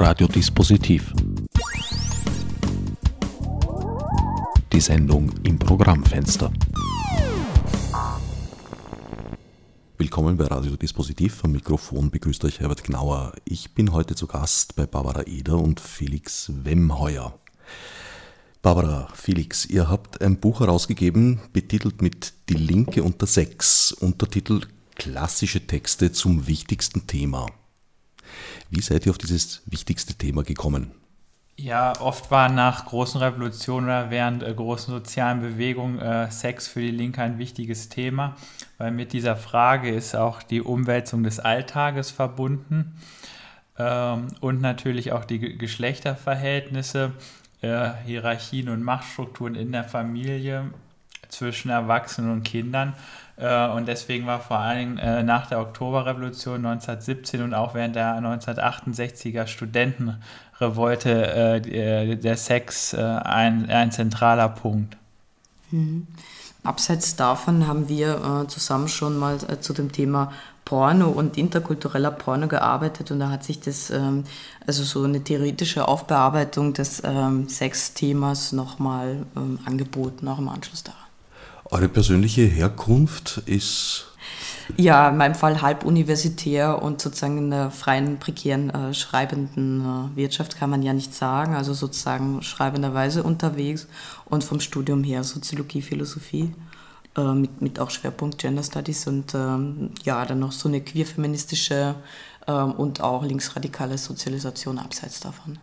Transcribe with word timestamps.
Radiodispositiv. 0.00 1.12
Die 4.72 4.80
Sendung 4.80 5.32
im 5.42 5.58
Programmfenster. 5.58 6.52
Willkommen 9.96 10.36
bei 10.36 10.44
Radiodispositiv. 10.44 11.42
Am 11.42 11.50
Mikrofon 11.50 12.12
begrüßt 12.12 12.44
euch 12.44 12.60
Herbert 12.60 12.84
Gnauer. 12.84 13.32
Ich 13.44 13.74
bin 13.74 13.92
heute 13.92 14.14
zu 14.14 14.28
Gast 14.28 14.76
bei 14.76 14.86
Barbara 14.86 15.24
Eder 15.26 15.58
und 15.58 15.80
Felix 15.80 16.52
Wemheuer. 16.54 17.36
Barbara, 18.62 19.08
Felix, 19.14 19.66
ihr 19.66 19.88
habt 19.88 20.22
ein 20.22 20.38
Buch 20.38 20.60
herausgegeben, 20.60 21.40
betitelt 21.52 22.02
mit 22.02 22.34
Die 22.48 22.54
Linke 22.54 23.02
unter 23.02 23.26
Sechs, 23.26 23.90
Untertitel 23.90 24.60
Klassische 24.94 25.66
Texte 25.66 26.12
zum 26.12 26.46
wichtigsten 26.46 27.08
Thema. 27.08 27.46
Wie 28.70 28.80
seid 28.80 29.06
ihr 29.06 29.10
auf 29.10 29.18
dieses 29.18 29.62
wichtigste 29.66 30.14
Thema 30.14 30.42
gekommen? 30.42 30.92
Ja, 31.60 32.00
oft 32.00 32.30
war 32.30 32.48
nach 32.48 32.86
großen 32.86 33.20
Revolutionen 33.20 33.86
oder 33.86 34.10
während 34.10 34.44
äh, 34.44 34.54
großen 34.54 34.94
sozialen 34.94 35.40
Bewegungen 35.40 35.98
äh, 35.98 36.30
Sex 36.30 36.68
für 36.68 36.80
die 36.80 36.92
Linke 36.92 37.20
ein 37.20 37.38
wichtiges 37.38 37.88
Thema, 37.88 38.36
weil 38.78 38.92
mit 38.92 39.12
dieser 39.12 39.34
Frage 39.34 39.92
ist 39.92 40.14
auch 40.14 40.44
die 40.44 40.62
Umwälzung 40.62 41.24
des 41.24 41.40
Alltages 41.40 42.12
verbunden 42.12 42.94
ähm, 43.76 44.28
und 44.40 44.60
natürlich 44.60 45.10
auch 45.10 45.24
die 45.24 45.40
G 45.40 45.56
Geschlechterverhältnisse, 45.56 47.14
äh, 47.60 47.90
Hierarchien 48.06 48.68
und 48.68 48.84
Machtstrukturen 48.84 49.56
in 49.56 49.72
der 49.72 49.82
Familie 49.82 50.70
zwischen 51.28 51.70
Erwachsenen 51.70 52.32
und 52.32 52.42
Kindern. 52.42 52.94
Äh, 53.36 53.68
und 53.68 53.86
deswegen 53.86 54.26
war 54.26 54.40
vor 54.40 54.58
allem 54.58 54.98
äh, 54.98 55.22
nach 55.22 55.46
der 55.46 55.60
Oktoberrevolution 55.60 56.66
1917 56.66 57.42
und 57.42 57.54
auch 57.54 57.74
während 57.74 57.94
der 57.96 58.18
1968er 58.18 59.46
Studentenrevolte 59.46 61.62
äh, 61.62 62.16
der 62.16 62.36
Sex 62.36 62.94
ein, 62.94 63.70
ein 63.70 63.92
zentraler 63.92 64.48
Punkt. 64.48 64.96
Mhm. 65.70 66.08
Abseits 66.64 67.14
davon 67.16 67.68
haben 67.68 67.88
wir 67.88 68.46
zusammen 68.48 68.88
schon 68.88 69.16
mal 69.16 69.38
zu 69.60 69.72
dem 69.72 69.92
Thema 69.92 70.32
Porno 70.68 71.08
und 71.08 71.38
interkultureller 71.38 72.10
Porno 72.10 72.46
gearbeitet 72.46 73.10
und 73.10 73.20
da 73.20 73.30
hat 73.30 73.42
sich 73.42 73.58
das, 73.58 73.88
ähm, 73.88 74.24
also 74.66 74.84
so 74.84 75.02
eine 75.02 75.24
theoretische 75.24 75.88
Aufbearbeitung 75.88 76.74
des 76.74 77.00
ähm, 77.04 77.48
Sexthemas 77.48 78.52
nochmal 78.52 79.24
ähm, 79.34 79.58
angeboten, 79.64 80.28
auch 80.28 80.38
im 80.38 80.50
Anschluss 80.50 80.84
daran. 80.84 81.07
Eure 81.70 81.88
persönliche 81.88 82.42
Herkunft 82.42 83.42
ist 83.46 84.08
ja, 84.76 85.08
in 85.08 85.16
meinem 85.16 85.34
Fall 85.34 85.62
halb 85.62 85.84
universitär 85.84 86.82
und 86.82 87.00
sozusagen 87.00 87.38
in 87.38 87.50
der 87.50 87.70
freien, 87.70 88.18
prekären, 88.18 88.68
äh, 88.70 88.92
schreibenden 88.92 89.80
äh, 89.80 90.16
Wirtschaft 90.16 90.58
kann 90.58 90.68
man 90.68 90.82
ja 90.82 90.92
nicht 90.92 91.14
sagen, 91.14 91.54
also 91.54 91.72
sozusagen 91.72 92.42
schreibenderweise 92.42 93.22
unterwegs 93.22 93.88
und 94.26 94.44
vom 94.44 94.60
Studium 94.60 95.02
her 95.04 95.24
Soziologie, 95.24 95.80
Philosophie 95.80 96.52
äh, 97.16 97.32
mit, 97.32 97.62
mit 97.62 97.80
auch 97.80 97.90
Schwerpunkt 97.90 98.38
Gender 98.38 98.62
Studies 98.62 99.06
und 99.06 99.34
ähm, 99.34 99.90
ja, 100.04 100.24
dann 100.26 100.40
noch 100.40 100.52
so 100.52 100.68
eine 100.68 100.82
queer-feministische 100.82 101.94
ähm, 102.46 102.72
und 102.72 103.00
auch 103.00 103.24
linksradikale 103.24 103.96
Sozialisation 103.96 104.78
abseits 104.78 105.20
davon. 105.20 105.58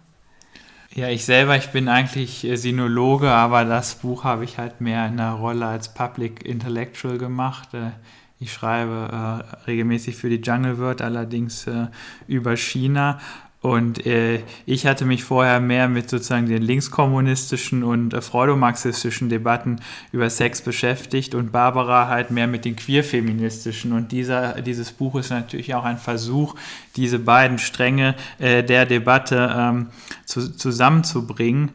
Ja, 0.98 1.10
ich 1.10 1.26
selber, 1.26 1.58
ich 1.58 1.72
bin 1.72 1.90
eigentlich 1.90 2.46
äh, 2.46 2.56
Sinologe, 2.56 3.30
aber 3.30 3.66
das 3.66 3.96
Buch 3.96 4.24
habe 4.24 4.46
ich 4.46 4.58
halt 4.58 4.80
mehr 4.80 5.06
in 5.08 5.18
der 5.18 5.32
Rolle 5.32 5.66
als 5.66 5.94
Public 5.94 6.46
Intellectual 6.46 7.18
gemacht. 7.18 7.74
Äh, 7.74 7.92
ich 8.40 8.54
schreibe 8.54 9.10
äh, 9.12 9.66
regelmäßig 9.66 10.16
für 10.16 10.30
die 10.30 10.40
Jungle 10.42 10.78
World, 10.78 11.02
allerdings 11.02 11.70
über 12.28 12.56
China 12.56 13.20
und 13.66 14.06
äh, 14.06 14.44
ich 14.68 14.86
hatte 14.86 15.06
mich 15.06 15.24
vorher 15.24 15.60
mehr 15.60 15.88
mit 15.88 16.08
sozusagen 16.08 16.46
den 16.46 16.62
linkskommunistischen 16.62 17.84
und 17.84 18.14
äh, 18.14 18.22
freudomarxistischen 18.22 19.28
Debatten 19.28 19.78
über 20.12 20.30
Sex 20.30 20.62
beschäftigt 20.62 21.34
und 21.34 21.52
Barbara 21.52 22.08
halt 22.08 22.30
mehr 22.30 22.46
mit 22.46 22.64
den 22.64 22.76
queerfeministischen. 22.76 23.92
Und 23.94 24.12
dieser, 24.12 24.62
dieses 24.62 24.92
Buch 24.92 25.16
ist 25.16 25.32
natürlich 25.32 25.74
auch 25.74 25.84
ein 25.84 25.98
Versuch, 25.98 26.54
diese 26.96 27.18
beiden 27.18 27.58
Stränge 27.58 28.14
äh, 28.38 28.64
der 28.64 28.86
Debatte 28.86 29.52
ähm, 29.58 29.88
zu, 30.26 30.56
zusammenzubringen. 30.56 31.72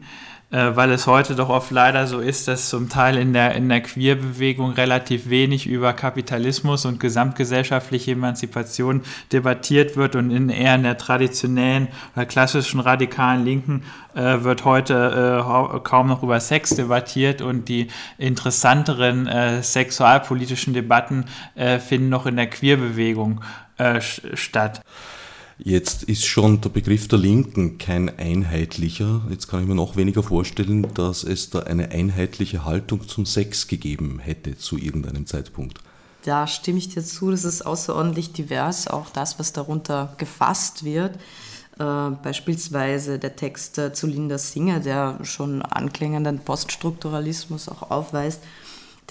Äh, 0.51 0.75
weil 0.75 0.91
es 0.91 1.07
heute 1.07 1.35
doch 1.35 1.47
oft 1.47 1.71
leider 1.71 2.07
so 2.07 2.19
ist, 2.19 2.49
dass 2.49 2.67
zum 2.67 2.89
Teil 2.89 3.17
in 3.17 3.31
der, 3.31 3.55
in 3.55 3.69
der 3.69 3.79
Queer-Bewegung 3.79 4.71
relativ 4.73 5.29
wenig 5.29 5.65
über 5.65 5.93
Kapitalismus 5.93 6.83
und 6.83 6.99
gesamtgesellschaftliche 6.99 8.11
Emanzipation 8.11 9.01
debattiert 9.31 9.95
wird 9.95 10.17
und 10.17 10.29
in 10.29 10.49
eher 10.49 10.75
in 10.75 10.83
der 10.83 10.97
traditionellen 10.97 11.87
oder 12.15 12.25
klassischen 12.25 12.81
radikalen 12.81 13.45
Linken 13.45 13.83
äh, 14.13 14.43
wird 14.43 14.65
heute 14.65 15.39
äh, 15.39 15.79
kaum 15.79 16.07
noch 16.07 16.21
über 16.21 16.41
Sex 16.41 16.75
debattiert 16.75 17.41
und 17.41 17.69
die 17.69 17.87
interessanteren 18.17 19.27
äh, 19.27 19.63
sexualpolitischen 19.63 20.73
Debatten 20.73 21.25
äh, 21.55 21.79
finden 21.79 22.09
noch 22.09 22.25
in 22.25 22.35
der 22.35 22.47
Queer-Bewegung 22.47 23.41
statt. 24.35 24.81
Jetzt 25.63 26.01
ist 26.03 26.25
schon 26.25 26.59
der 26.59 26.69
Begriff 26.69 27.07
der 27.07 27.19
Linken 27.19 27.77
kein 27.77 28.17
einheitlicher. 28.17 29.21
Jetzt 29.29 29.47
kann 29.47 29.61
ich 29.61 29.67
mir 29.67 29.75
noch 29.75 29.95
weniger 29.95 30.23
vorstellen, 30.23 30.87
dass 30.95 31.23
es 31.23 31.51
da 31.51 31.59
eine 31.59 31.91
einheitliche 31.91 32.65
Haltung 32.65 33.07
zum 33.07 33.27
Sex 33.27 33.67
gegeben 33.67 34.17
hätte 34.17 34.57
zu 34.57 34.79
irgendeinem 34.79 35.27
Zeitpunkt. 35.27 35.77
Da 36.23 36.47
stimme 36.47 36.79
ich 36.79 36.89
dir 36.89 37.03
zu, 37.03 37.29
das 37.29 37.45
ist 37.45 37.61
außerordentlich 37.61 38.33
divers, 38.33 38.87
auch 38.87 39.11
das, 39.11 39.37
was 39.37 39.53
darunter 39.53 40.15
gefasst 40.17 40.83
wird. 40.83 41.19
Äh, 41.77 42.09
beispielsweise 42.23 43.19
der 43.19 43.35
Text 43.35 43.77
äh, 43.77 43.93
zu 43.93 44.07
Linda 44.07 44.39
Singer, 44.39 44.79
der 44.79 45.19
schon 45.23 45.61
anklingenden 45.61 46.39
Poststrukturalismus 46.39 47.69
auch 47.69 47.91
aufweist, 47.91 48.41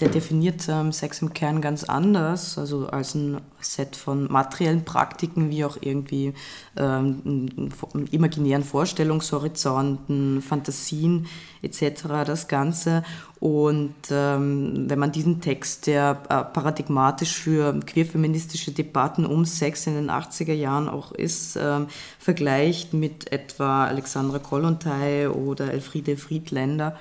der 0.01 0.09
definiert 0.09 0.67
ähm, 0.67 0.91
Sex 0.91 1.21
im 1.21 1.33
Kern 1.33 1.61
ganz 1.61 1.83
anders, 1.83 2.57
also 2.57 2.87
als 2.87 3.13
ein 3.13 3.39
Set 3.59 3.95
von 3.95 4.31
materiellen 4.31 4.83
Praktiken, 4.83 5.51
wie 5.51 5.63
auch 5.63 5.77
irgendwie 5.79 6.33
ähm, 6.75 7.79
imaginären 8.09 8.63
Vorstellungshorizonten, 8.63 10.41
Fantasien 10.41 11.27
etc. 11.61 12.03
das 12.25 12.47
Ganze. 12.47 13.03
Und 13.39 13.93
ähm, 14.09 14.85
wenn 14.87 14.99
man 14.99 15.11
diesen 15.11 15.39
Text, 15.41 15.85
der 15.85 16.21
äh, 16.29 16.43
paradigmatisch 16.51 17.35
für 17.35 17.79
queerfeministische 17.79 18.71
Debatten 18.71 19.25
um 19.25 19.45
Sex 19.45 19.85
in 19.85 19.93
den 19.93 20.09
80er 20.09 20.53
Jahren 20.53 20.89
auch 20.89 21.11
ist, 21.11 21.57
ähm, 21.61 21.87
vergleicht 22.17 22.93
mit 22.93 23.31
etwa 23.31 23.85
Alexandra 23.85 24.39
Kollontai 24.39 25.29
oder 25.29 25.71
Elfriede 25.71 26.17
Friedländer, 26.17 26.97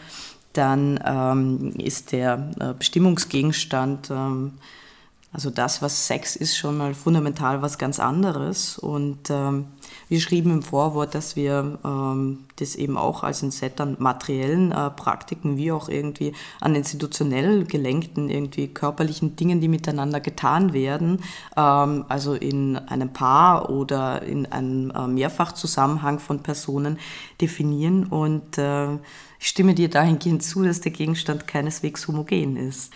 dann 0.53 0.99
ähm, 1.05 1.73
ist 1.79 2.13
der 2.13 2.51
äh, 2.59 2.75
Bestimmungsgegenstand, 2.75 4.11
ähm, 4.11 4.53
also 5.33 5.51
das, 5.51 5.81
was 5.81 6.09
Sex 6.09 6.35
ist, 6.35 6.57
schon 6.57 6.77
mal 6.77 6.93
fundamental 6.93 7.63
was 7.63 7.79
ganz 7.79 8.01
anderes. 8.01 8.79
Und 8.79 9.31
ähm, 9.31 9.67
wir 10.09 10.21
schrieben 10.21 10.51
im 10.51 10.63
Vorwort, 10.63 11.15
dass 11.15 11.37
wir 11.37 11.79
ähm, 11.85 12.41
das 12.57 12.75
eben 12.75 12.97
auch 12.97 13.23
als 13.23 13.43
ein 13.43 13.53
Set 13.53 13.81
an 13.81 13.95
materiellen 14.01 14.73
äh, 14.73 14.91
Praktiken 14.91 15.57
wie 15.57 15.71
auch 15.71 15.89
irgendwie 15.89 16.33
an 16.61 16.75
institutionell 16.75 17.65
gelenkten, 17.65 18.29
irgendwie 18.29 18.67
körperlichen 18.67 19.37
Dingen, 19.37 19.61
die 19.61 19.69
miteinander 19.69 20.19
getan 20.19 20.73
werden, 20.73 21.23
ähm, 21.57 22.07
also 22.09 22.35
in 22.35 22.77
einem 22.77 23.13
Paar 23.13 23.71
oder 23.71 24.23
in 24.23 24.51
einem 24.51 24.91
äh, 24.91 25.07
Mehrfachzusammenhang 25.07 26.19
von 26.19 26.43
Personen 26.43 26.99
definieren 27.41 28.07
und 28.07 28.59
äh, 28.59 28.99
ich 29.41 29.49
stimme 29.49 29.75
dir 29.75 29.89
dahingehend 29.89 30.43
zu, 30.43 30.63
dass 30.63 30.83
der 30.83 30.93
Gegenstand 30.93 31.47
keineswegs 31.47 32.07
homogen 32.07 32.57
ist. 32.57 32.93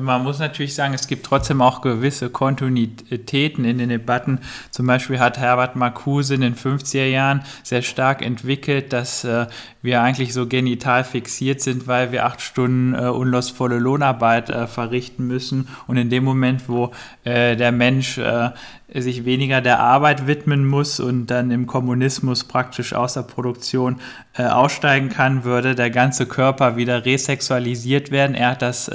Man 0.00 0.24
muss 0.24 0.40
natürlich 0.40 0.74
sagen, 0.74 0.92
es 0.92 1.06
gibt 1.06 1.24
trotzdem 1.24 1.60
auch 1.62 1.80
gewisse 1.80 2.28
Kontinuitäten 2.28 3.64
in 3.64 3.78
den 3.78 3.90
Debatten. 3.90 4.40
Zum 4.70 4.86
Beispiel 4.86 5.20
hat 5.20 5.38
Herbert 5.38 5.76
Marcuse 5.76 6.34
in 6.34 6.40
den 6.40 6.56
50er 6.56 7.06
Jahren 7.06 7.42
sehr 7.62 7.82
stark 7.82 8.20
entwickelt, 8.20 8.92
dass 8.92 9.24
äh, 9.24 9.46
wir 9.82 10.02
eigentlich 10.02 10.32
so 10.32 10.48
genital 10.48 11.04
fixiert 11.04 11.60
sind, 11.60 11.86
weil 11.86 12.10
wir 12.10 12.24
acht 12.24 12.40
Stunden 12.40 12.94
äh, 12.94 13.08
unlustvolle 13.08 13.78
Lohnarbeit 13.78 14.50
äh, 14.50 14.66
verrichten 14.66 15.26
müssen. 15.26 15.68
Und 15.86 15.96
in 15.96 16.10
dem 16.10 16.24
Moment, 16.24 16.68
wo 16.68 16.90
äh, 17.24 17.54
der 17.54 17.70
Mensch 17.70 18.18
äh, 18.18 18.50
sich 18.88 19.24
weniger 19.24 19.60
der 19.60 19.80
Arbeit 19.80 20.26
widmen 20.26 20.66
muss 20.66 21.00
und 21.00 21.26
dann 21.26 21.50
im 21.50 21.66
Kommunismus 21.66 22.44
praktisch 22.44 22.94
aus 22.94 23.14
der 23.14 23.22
Produktion 23.22 24.00
äh, 24.34 24.44
aussteigen 24.44 25.08
kann, 25.08 25.44
würde 25.44 25.74
der 25.74 25.90
ganze 25.90 26.26
Körper 26.26 26.76
wieder 26.76 27.04
resexualisiert 27.04 28.10
werden. 28.10 28.34
Er 28.34 28.50
hat 28.50 28.62
das 28.62 28.90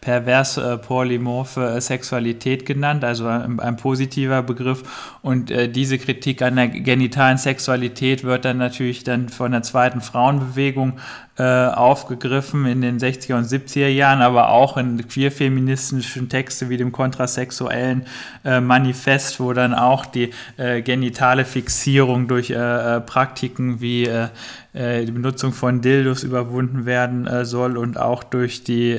pervers 0.00 0.43
das 0.44 0.58
äh, 0.58 0.76
polymorphe 0.76 1.80
Sexualität 1.80 2.66
genannt, 2.66 3.02
also 3.02 3.26
ein, 3.26 3.58
ein 3.60 3.76
positiver 3.76 4.42
Begriff. 4.42 4.82
Und 5.22 5.50
äh, 5.50 5.68
diese 5.68 5.98
Kritik 5.98 6.42
an 6.42 6.56
der 6.56 6.68
genitalen 6.68 7.38
Sexualität 7.38 8.24
wird 8.24 8.44
dann 8.44 8.58
natürlich 8.58 9.04
dann 9.04 9.30
von 9.30 9.52
der 9.52 9.62
zweiten 9.62 10.02
Frauenbewegung 10.02 10.98
äh, 11.36 11.42
aufgegriffen 11.42 12.66
in 12.66 12.80
den 12.80 12.98
60er 12.98 13.34
und 13.34 13.46
70er 13.46 13.88
Jahren, 13.88 14.22
aber 14.22 14.50
auch 14.50 14.76
in 14.76 15.08
queer-feministischen 15.08 16.28
Texten 16.28 16.68
wie 16.68 16.76
dem 16.76 16.92
kontrasexuellen 16.92 18.06
äh, 18.44 18.60
Manifest, 18.60 19.40
wo 19.40 19.52
dann 19.52 19.74
auch 19.74 20.06
die 20.06 20.30
äh, 20.58 20.82
genitale 20.82 21.44
Fixierung 21.44 22.28
durch 22.28 22.50
äh, 22.50 22.54
äh, 22.54 23.00
Praktiken 23.00 23.80
wie 23.80 24.04
äh, 24.04 24.28
die 24.74 25.10
Benutzung 25.12 25.52
von 25.52 25.80
Dildos 25.80 26.24
überwunden 26.24 26.84
werden 26.84 27.44
soll 27.44 27.76
und 27.76 27.96
auch 27.96 28.24
durch 28.24 28.64
die 28.64 28.98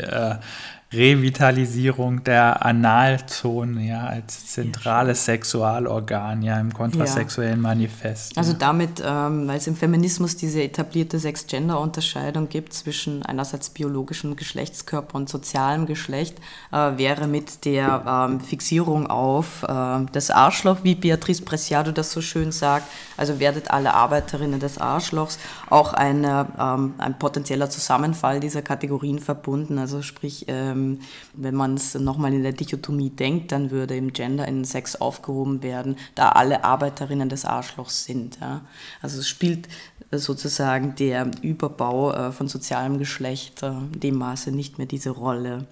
Revitalisierung 0.96 2.24
der 2.24 2.66
Analzone 2.66 3.88
ja, 3.88 4.06
als 4.06 4.48
zentrales 4.48 5.26
Sexualorgan 5.26 6.42
ja 6.42 6.60
im 6.60 6.74
kontrasexuellen 6.74 7.62
ja. 7.62 7.62
Manifest. 7.62 8.38
Also 8.38 8.54
damit, 8.54 9.04
ähm, 9.06 9.48
weil 9.48 9.58
es 9.58 9.68
im 9.68 9.76
Feminismus 9.76 10.36
diese 10.36 10.64
etablierte 10.64 11.20
Sex-Gender-Unterscheidung 11.20 12.50
gibt 12.50 12.74
zwischen 12.74 13.24
einerseits 13.24 13.70
biologischem 13.70 14.36
Geschlechtskörper 14.36 15.16
und 15.16 15.30
sozialem 15.30 15.86
Geschlecht, 15.86 16.38
äh, 16.72 16.98
wäre 16.98 17.28
mit 17.28 17.66
der 17.66 18.28
ähm, 18.30 18.40
Fixierung 18.40 19.08
auf 19.08 19.64
äh, 19.64 20.06
das 20.12 20.32
Arschloch, 20.32 20.78
wie 20.84 20.96
Beatrice 20.96 21.44
Preciado 21.44 21.92
das 21.92 22.12
so 22.12 22.22
schön 22.22 22.52
sagt, 22.52 22.88
also 23.18 23.40
werdet 23.40 23.72
alle 23.72 23.94
Arbeiterinnen 23.94 24.60
des 24.60 24.78
Arschlochs, 24.78 25.40
auch 25.70 25.94
eine, 25.94 26.48
ähm, 26.60 26.94
ein 26.98 27.18
potenzieller 27.18 27.70
Zusammenfall 27.70 28.40
dieser 28.40 28.62
Kategorien 28.62 29.20
verbunden. 29.20 29.78
Also 29.78 30.02
sprich, 30.02 30.46
ähm, 30.48 30.85
wenn 31.34 31.56
man 31.56 31.76
es 31.76 31.96
nochmal 31.96 32.34
in 32.34 32.44
der 32.44 32.54
Dichotomie 32.54 33.10
denkt, 33.10 33.52
dann 33.52 33.72
würde 33.72 33.96
im 33.96 34.14
Gender 34.14 34.48
in 34.48 34.66
Sex 34.66 34.96
aufgehoben 34.96 35.64
werden, 35.64 35.98
da 36.16 36.30
alle 36.30 36.64
Arbeiterinnen 36.64 37.30
des 37.30 37.46
Arschlochs 37.46 38.06
sind. 38.06 38.38
Ja? 38.42 38.62
Also 39.02 39.20
es 39.20 39.28
spielt 39.28 39.68
sozusagen 40.12 40.96
der 40.96 41.30
Überbau 41.42 42.12
äh, 42.12 42.32
von 42.32 42.48
sozialem 42.48 43.00
Geschlecht 43.00 43.64
äh, 43.64 43.68
in 43.68 44.00
dem 44.00 44.16
Maße 44.16 44.52
nicht 44.52 44.78
mehr 44.78 44.88
diese 44.88 45.10
Rolle. 45.10 45.66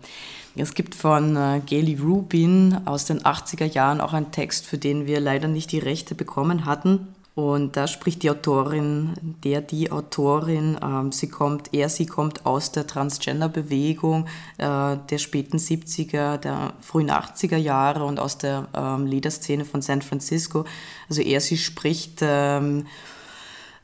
Es 0.55 0.73
gibt 0.75 0.95
von 0.95 1.35
äh, 1.35 1.61
Rubin 2.01 2.81
aus 2.85 3.05
den 3.05 3.21
80er 3.21 3.65
Jahren 3.65 4.01
auch 4.01 4.13
einen 4.13 4.31
Text, 4.31 4.65
für 4.65 4.77
den 4.77 5.07
wir 5.07 5.19
leider 5.19 5.47
nicht 5.47 5.71
die 5.71 5.79
Rechte 5.79 6.15
bekommen 6.15 6.65
hatten. 6.65 7.07
Und 7.35 7.77
da 7.77 7.87
spricht 7.87 8.21
die 8.21 8.29
Autorin, 8.29 9.13
der, 9.43 9.61
die 9.61 9.91
Autorin, 9.91 10.77
ähm, 10.83 11.11
sie 11.11 11.29
kommt, 11.29 11.73
er, 11.73 11.89
sie 11.89 12.05
kommt 12.05 12.45
aus 12.45 12.71
der 12.71 12.85
Transgender-Bewegung 12.85 14.27
äh, 14.59 14.97
der 15.09 15.17
späten 15.17 15.57
70er, 15.57 16.37
der 16.37 16.73
frühen 16.81 17.09
80er 17.09 17.57
Jahre 17.57 18.05
und 18.05 18.19
aus 18.19 18.37
der 18.37 18.67
ähm, 18.75 19.07
Lederszene 19.07 19.65
von 19.65 19.81
San 19.81 20.03
Francisco. 20.03 20.65
Also 21.09 21.23
er, 21.23 21.41
sie 21.41 21.57
spricht 21.57 22.19
ähm, 22.21 22.85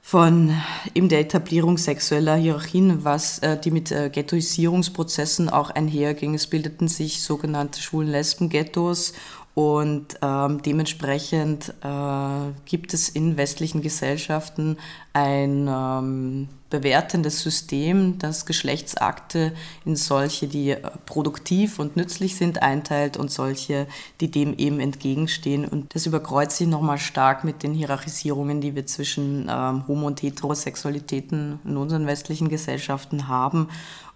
von 0.09 0.55
eben 0.95 1.07
der 1.07 1.19
Etablierung 1.19 1.77
sexueller 1.77 2.35
Hierarchien, 2.35 3.03
was 3.03 3.39
äh, 3.39 3.59
die 3.59 3.69
mit 3.69 3.91
äh, 3.91 4.09
Ghettoisierungsprozessen 4.09 5.49
auch 5.49 5.69
einherging. 5.69 6.33
Es 6.33 6.47
bildeten 6.47 6.87
sich 6.87 7.21
sogenannte 7.21 7.81
Schwulen-Lesben-Ghettos 7.81 9.13
und 9.59 10.17
ähm, 10.21 10.61
dementsprechend 10.61 11.73
äh, 11.83 12.51
gibt 12.63 12.93
es 12.93 13.09
in 13.09 13.35
westlichen 13.35 13.81
Gesellschaften 13.81 14.77
ein 15.11 15.67
ähm, 15.69 16.47
bewertendes 16.69 17.41
System, 17.41 18.19
das 18.19 18.45
Geschlechtsakte 18.45 19.51
in 19.83 19.97
solche, 19.97 20.47
die 20.47 20.69
äh, 20.69 20.79
produktiv 21.05 21.77
und 21.77 21.97
nützlich 21.97 22.37
sind, 22.37 22.61
einteilt 22.61 23.17
und 23.17 23.31
solche, 23.31 23.87
die 24.21 24.31
dem 24.31 24.57
eben 24.57 24.79
entgegenstehen. 24.79 25.65
Und 25.65 25.93
das 25.93 26.05
überkreuzt 26.05 26.55
sich 26.55 26.67
nochmal 26.67 26.97
stark 26.97 27.43
mit 27.43 27.61
den 27.61 27.73
Hierarchisierungen, 27.73 28.61
die 28.61 28.75
wir 28.75 28.85
zwischen 28.85 29.49
ähm, 29.51 29.83
Homo- 29.89 30.07
und 30.07 30.21
Heterosexualitäten 30.21 31.59
in 31.65 31.75
unseren 31.75 32.07
westlichen 32.07 32.47
Gesellschaften 32.47 33.27
haben 33.27 33.67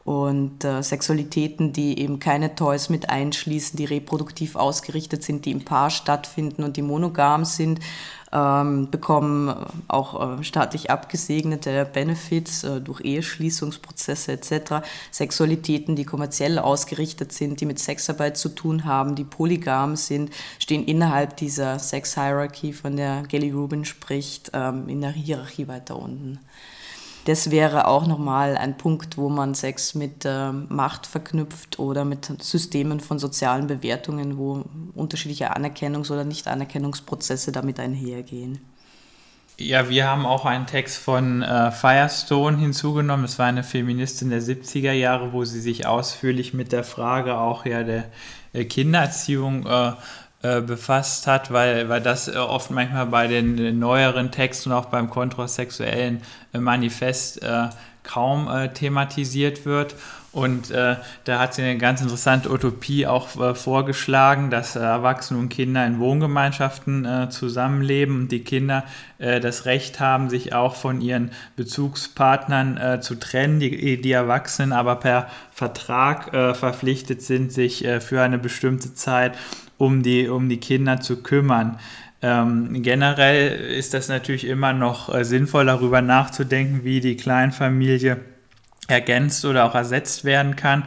und 0.06 0.66
äh, 0.66 0.84
Sexualitäten, 0.84 1.72
die 1.72 2.00
eben 2.00 2.20
keine 2.20 2.56
Toys 2.56 2.90
mit 2.90 3.10
einschließen, 3.10 3.78
die 3.78 3.86
reproduktiv 3.86 4.56
ausgerichtet 4.56 5.24
sind, 5.24 5.46
die 5.46 5.52
im 5.52 5.64
Paar 5.64 5.90
stattfinden 5.90 6.64
und 6.64 6.76
die 6.76 6.82
monogam 6.82 7.46
sind, 7.46 7.80
ähm, 8.34 8.90
bekommen 8.90 9.56
auch 9.88 10.40
äh, 10.40 10.44
staatlich 10.44 10.92
abgesegnete 10.92 11.86
Benefits 11.86 12.66
äh, 12.66 12.82
durch 12.82 13.00
Eheschließungsprozesse 13.02 14.34
etc. 14.34 14.86
Sexualitäten, 15.12 15.96
die 15.96 16.04
kommerziell 16.04 16.60
ausgerichtet 16.60 17.32
sind, 17.32 17.62
die 17.62 17.66
mit 17.66 17.80
Sexarbeit 17.80 18.36
zu 18.36 18.50
tun 18.50 18.84
haben, 18.84 19.16
die 19.16 19.24
polygam 19.24 19.96
sind, 19.96 20.32
stehen 20.60 20.84
innerhalb 20.84 21.38
dieser 21.38 21.80
Sex-Hierarchy, 21.80 22.74
von 22.74 22.98
der 22.98 23.24
Gelly 23.24 23.52
Rubin 23.52 23.86
spricht, 23.86 24.52
ähm, 24.54 24.90
in 24.90 25.00
der 25.00 25.12
Hierarchie 25.12 25.68
weiter 25.70 25.96
unten 25.96 26.40
das 27.26 27.52
wäre 27.52 27.88
auch 27.88 28.06
nochmal 28.06 28.58
ein 28.58 28.78
Punkt, 28.78 29.18
wo 29.18 29.30
man 29.30 29.56
Sex 29.56 29.96
mit 29.96 30.26
äh, 30.26 30.52
Macht 30.52 31.08
verknüpft 31.08 31.80
oder 31.80 32.04
mit 32.06 32.32
Systemen 32.42 33.00
von 33.00 33.20
sozialen 33.20 33.68
Bewertungen, 33.68 34.38
wo 34.38 34.64
unterschiedliche 34.94 35.56
Anerkennungs- 35.56 36.12
oder 36.12 36.26
Nichtanerkennungsprozesse 36.26 37.52
damit 37.52 37.80
einhergehen. 37.80 38.60
Ja, 39.60 39.88
wir 39.88 40.08
haben 40.08 40.26
auch 40.26 40.46
einen 40.46 40.66
Text 40.66 40.98
von 40.98 41.44
äh, 41.44 41.72
Firestone 41.72 42.58
hinzugenommen. 42.58 43.24
Das 43.24 43.38
war 43.38 43.46
eine 43.46 43.64
Feministin 43.64 44.32
der 44.32 44.42
70er 44.42 44.92
Jahre, 44.94 45.32
wo 45.32 45.46
sie 45.46 45.62
sich 45.62 45.86
ausführlich 45.86 46.54
mit 46.54 46.72
der 46.72 46.84
Frage 46.84 47.38
auch 47.38 47.66
ja 47.66 47.84
der 47.84 48.06
äh, 48.54 48.66
Kindererziehung 48.66 49.68
äh, 49.68 49.94
äh, 50.44 50.60
befasst 50.60 51.26
hat, 51.26 51.54
weil, 51.54 51.88
weil 51.88 52.02
das 52.02 52.28
äh, 52.28 52.36
oft 52.36 52.70
manchmal 52.70 53.06
bei 53.06 53.28
den 53.28 53.80
neueren 53.80 54.30
Texten 54.30 54.72
und 54.72 54.76
auch 54.76 54.88
beim 54.88 55.10
kontrasexuellen 55.10 56.22
äh, 56.54 56.58
Manifest 56.60 57.40
kaum 58.04 58.50
thematisiert 58.74 59.66
wird. 59.66 59.96
Und 60.34 60.72
äh, 60.72 60.98
da 61.26 61.40
hat 61.40 61.54
sie 61.54 61.62
eine 61.62 61.78
ganz 61.78 62.02
interessante 62.02 62.52
Utopie 62.52 63.06
auch 63.06 63.40
äh, 63.40 63.54
vorgeschlagen, 63.54 64.50
dass 64.50 64.76
äh, 64.76 64.80
Erwachsene 64.80 65.40
und 65.40 65.50
Kinder 65.50 65.86
in 65.86 66.00
Wohngemeinschaften 66.00 67.30
zusammenleben 67.30 68.24
und 68.24 68.32
die 68.32 68.44
Kinder 68.44 68.84
das 69.20 69.66
Recht 69.66 70.02
haben, 70.02 70.30
sich 70.30 70.54
auch 70.54 70.76
von 70.76 71.00
ihren 71.00 71.32
Bezugspartnern 71.56 73.02
zu 73.02 73.16
trennen, 73.16 73.60
die, 73.60 74.02
die 74.02 74.12
Erwachsenen 74.12 74.74
aber 74.74 74.98
per 74.98 75.30
Vertrag 75.52 76.58
verpflichtet 76.58 77.22
sind, 77.22 77.54
sich 77.54 77.88
für 78.00 78.22
eine 78.22 78.38
bestimmte 78.38 78.94
Zeit 78.94 79.38
um 79.78 80.04
die, 80.04 80.28
um 80.28 80.50
die 80.50 80.60
Kinder 80.60 81.00
zu 81.02 81.22
kümmern. 81.22 81.80
Ähm, 82.22 82.82
generell 82.84 83.50
ist 83.72 83.94
das 83.94 84.08
natürlich 84.08 84.46
immer 84.46 84.72
noch 84.72 85.14
äh, 85.14 85.26
sinnvoll, 85.26 85.66
darüber 85.66 86.02
nachzudenken, 86.02 86.84
wie 86.84 87.02
die 87.02 87.18
Kleinfamilie 87.18 88.22
ergänzt 88.88 89.44
oder 89.46 89.66
auch 89.66 89.76
ersetzt 89.76 90.24
werden 90.24 90.56
kann. 90.56 90.84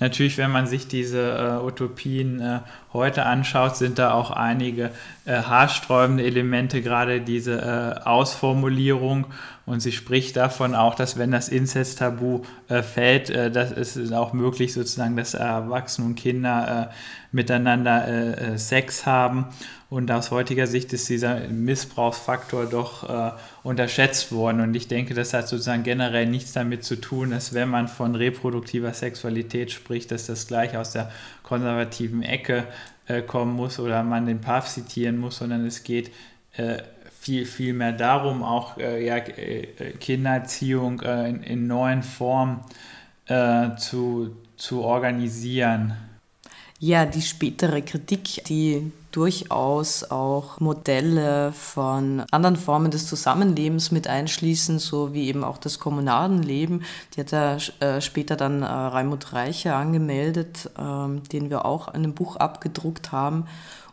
Natürlich, 0.00 0.38
wenn 0.38 0.50
man 0.50 0.66
sich 0.66 0.88
diese 0.88 1.60
äh, 1.60 1.64
Utopien 1.64 2.40
äh, 2.40 2.60
heute 2.94 3.26
anschaut, 3.26 3.76
sind 3.76 3.98
da 3.98 4.14
auch 4.14 4.30
einige 4.30 4.90
äh, 5.26 5.42
haarsträubende 5.42 6.24
Elemente, 6.24 6.80
gerade 6.80 7.20
diese 7.20 7.60
äh, 7.60 8.08
Ausformulierung. 8.08 9.26
Und 9.70 9.78
sie 9.78 9.92
spricht 9.92 10.34
davon 10.34 10.74
auch, 10.74 10.96
dass 10.96 11.16
wenn 11.16 11.30
das 11.30 11.48
Inzest-Tabu 11.48 12.42
äh, 12.66 12.82
fällt, 12.82 13.30
äh, 13.30 13.52
das 13.52 13.70
ist 13.72 14.12
auch 14.12 14.32
möglich, 14.32 14.72
sozusagen, 14.72 15.16
dass 15.16 15.34
Erwachsene 15.34 16.08
und 16.08 16.16
Kinder 16.16 16.90
miteinander 17.30 18.58
Sex 18.58 19.06
haben. 19.06 19.46
Und 19.88 20.10
aus 20.10 20.32
heutiger 20.32 20.66
Sicht 20.66 20.92
ist 20.92 21.08
dieser 21.08 21.48
Missbrauchsfaktor 21.48 22.66
doch 22.66 23.08
äh, 23.08 23.32
unterschätzt 23.62 24.32
worden. 24.32 24.60
Und 24.60 24.74
ich 24.74 24.88
denke, 24.88 25.14
das 25.14 25.32
hat 25.34 25.46
sozusagen 25.46 25.84
generell 25.84 26.26
nichts 26.26 26.52
damit 26.52 26.82
zu 26.82 26.96
tun, 26.96 27.30
dass 27.30 27.54
wenn 27.54 27.68
man 27.68 27.86
von 27.86 28.16
reproduktiver 28.16 28.92
Sexualität 28.92 29.70
spricht, 29.70 30.10
dass 30.10 30.26
das 30.26 30.48
gleich 30.48 30.76
aus 30.76 30.90
der 30.90 31.12
konservativen 31.44 32.24
Ecke 32.24 32.64
äh, 33.06 33.22
kommen 33.22 33.54
muss 33.54 33.78
oder 33.78 34.02
man 34.02 34.26
den 34.26 34.40
Papst 34.40 34.74
zitieren 34.74 35.18
muss, 35.18 35.38
sondern 35.38 35.64
es 35.64 35.84
geht 35.84 36.10
äh, 36.56 36.78
viel, 37.20 37.44
viel 37.44 37.74
mehr 37.74 37.92
darum, 37.92 38.42
auch 38.42 38.78
äh, 38.78 39.04
ja, 39.04 39.16
äh, 39.16 39.66
Kindererziehung 40.00 41.02
äh, 41.02 41.28
in, 41.28 41.42
in, 41.42 41.66
neuen 41.66 42.02
Formen 42.02 42.60
zu, 43.78 44.34
zu 44.56 44.82
organisieren. 44.82 45.94
Ja, 46.80 47.06
die 47.06 47.22
spätere 47.22 47.80
Kritik, 47.80 48.42
die 48.48 48.90
durchaus 49.12 50.10
auch 50.10 50.60
Modelle 50.60 51.52
von 51.52 52.24
anderen 52.30 52.56
Formen 52.56 52.90
des 52.90 53.06
Zusammenlebens 53.06 53.90
mit 53.90 54.08
einschließen, 54.08 54.78
so 54.78 55.12
wie 55.12 55.28
eben 55.28 55.44
auch 55.44 55.58
das 55.58 55.78
Kommunadenleben. 55.78 56.82
Die 57.14 57.20
hat 57.20 57.30
ja 57.32 57.56
äh, 57.80 58.00
später 58.00 58.36
dann 58.36 58.62
äh, 58.62 58.66
Raimund 58.66 59.32
Reicher 59.32 59.76
angemeldet, 59.76 60.70
ähm, 60.78 61.22
den 61.32 61.50
wir 61.50 61.64
auch 61.64 61.88
in 61.88 62.02
einem 62.02 62.14
Buch 62.14 62.36
abgedruckt 62.36 63.12
haben. 63.12 63.46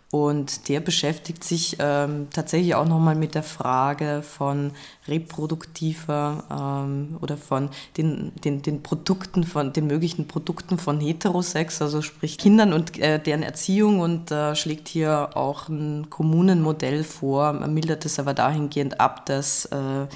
Und 0.10 0.70
der 0.70 0.80
beschäftigt 0.80 1.44
sich 1.44 1.76
ähm, 1.80 2.28
tatsächlich 2.32 2.76
auch 2.76 2.88
nochmal 2.88 3.16
mit 3.16 3.36
der 3.36 3.44
Frage 3.44 4.22
von 4.22 4.72
reproduktiver 5.06 6.46
ähm, 6.50 7.18
oder 7.20 7.36
von 7.36 7.70
den, 7.98 8.32
den, 8.36 8.62
den 8.62 8.84
Produkten, 8.84 9.44
von 9.44 9.74
den 9.74 9.88
möglichen 9.88 10.26
Produkten 10.26 10.78
von 10.78 11.02
Heterosex, 11.02 11.82
also 11.82 12.02
sprich 12.02 12.38
Kindern 12.38 12.72
und 12.72 12.98
äh, 13.00 13.20
deren 13.22 13.44
Erziehung. 13.44 14.00
Und 14.00 14.32
äh, 14.32 14.56
schlägt 14.56 14.88
hier 14.88 15.32
auch 15.36 15.68
ein 15.68 16.10
Kommunenmodell 16.10 17.04
vor, 17.04 17.52
man 17.52 17.74
mildert 17.74 18.06
es 18.06 18.18
aber 18.18 18.34
dahingehend 18.34 19.02
ab, 19.02 19.26
dass, 19.26 19.66
äh, 19.66 20.08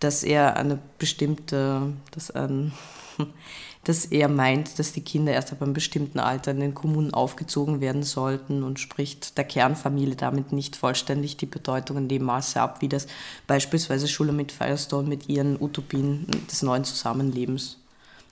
dass 0.00 0.22
er 0.22 0.58
eine 0.58 0.78
bestimmte, 0.98 1.94
dass 2.10 2.30
ein 2.30 2.72
dass 3.84 4.06
er 4.06 4.28
meint, 4.28 4.78
dass 4.78 4.92
die 4.92 5.02
Kinder 5.02 5.32
erst 5.32 5.52
ab 5.52 5.62
einem 5.62 5.72
bestimmten 5.72 6.18
Alter 6.18 6.50
in 6.50 6.60
den 6.60 6.74
Kommunen 6.74 7.14
aufgezogen 7.14 7.80
werden 7.80 8.02
sollten 8.02 8.62
und 8.62 8.80
spricht 8.80 9.36
der 9.36 9.44
Kernfamilie 9.44 10.16
damit 10.16 10.52
nicht 10.52 10.76
vollständig 10.76 11.36
die 11.36 11.46
Bedeutung 11.46 11.98
in 11.98 12.08
dem 12.08 12.24
Maße 12.24 12.60
ab, 12.60 12.80
wie 12.80 12.88
das 12.88 13.06
beispielsweise 13.46 14.08
Schule 14.08 14.32
mit 14.32 14.52
Firestone 14.52 15.08
mit 15.08 15.28
ihren 15.28 15.60
Utopien 15.60 16.26
des 16.50 16.62
neuen 16.62 16.84
Zusammenlebens 16.84 17.78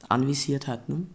anvisiert 0.08 0.66
hat. 0.66 0.88
Ne? 0.88 1.06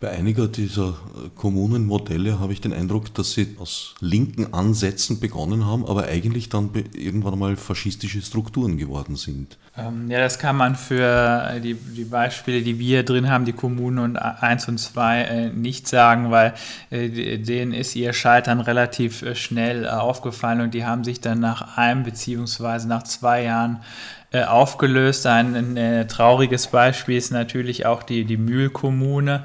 Bei 0.00 0.10
einiger 0.10 0.46
dieser 0.46 0.90
äh, 0.90 1.28
Kommunenmodelle 1.34 2.38
habe 2.38 2.52
ich 2.52 2.60
den 2.60 2.72
Eindruck, 2.72 3.12
dass 3.14 3.32
sie 3.32 3.56
aus 3.58 3.96
linken 4.00 4.54
Ansätzen 4.54 5.18
begonnen 5.18 5.66
haben, 5.66 5.84
aber 5.84 6.04
eigentlich 6.04 6.48
dann 6.48 6.70
irgendwann 6.94 7.32
einmal 7.32 7.56
faschistische 7.56 8.22
Strukturen 8.22 8.78
geworden 8.78 9.16
sind. 9.16 9.58
Ähm, 9.76 10.08
ja, 10.08 10.20
das 10.20 10.38
kann 10.38 10.56
man 10.56 10.76
für 10.76 11.50
äh, 11.52 11.60
die, 11.60 11.74
die 11.74 12.04
Beispiele, 12.04 12.62
die 12.62 12.78
wir 12.78 13.02
drin 13.02 13.28
haben, 13.28 13.44
die 13.44 13.52
Kommunen 13.52 13.98
und 13.98 14.16
1 14.16 14.68
und 14.68 14.78
2, 14.78 15.20
äh, 15.20 15.48
nicht 15.50 15.88
sagen, 15.88 16.30
weil 16.30 16.54
denen 16.90 17.72
ist 17.72 17.96
ihr 17.96 18.12
Scheitern 18.12 18.60
relativ 18.60 19.24
schnell 19.36 19.88
aufgefallen 19.88 20.60
und 20.60 20.74
die 20.74 20.84
haben 20.84 21.02
sich 21.02 21.20
dann 21.20 21.40
nach 21.40 21.76
einem 21.76 22.04
beziehungsweise 22.04 22.86
nach 22.88 23.02
zwei 23.02 23.42
Jahren 23.42 23.80
aufgelöst. 24.32 25.26
Ein, 25.26 25.76
ein, 25.76 26.08
trauriges 26.08 26.66
Beispiel 26.68 27.16
ist 27.16 27.30
natürlich 27.30 27.86
auch 27.86 28.02
die, 28.02 28.24
die 28.24 28.36
Mühlkommune. 28.36 29.44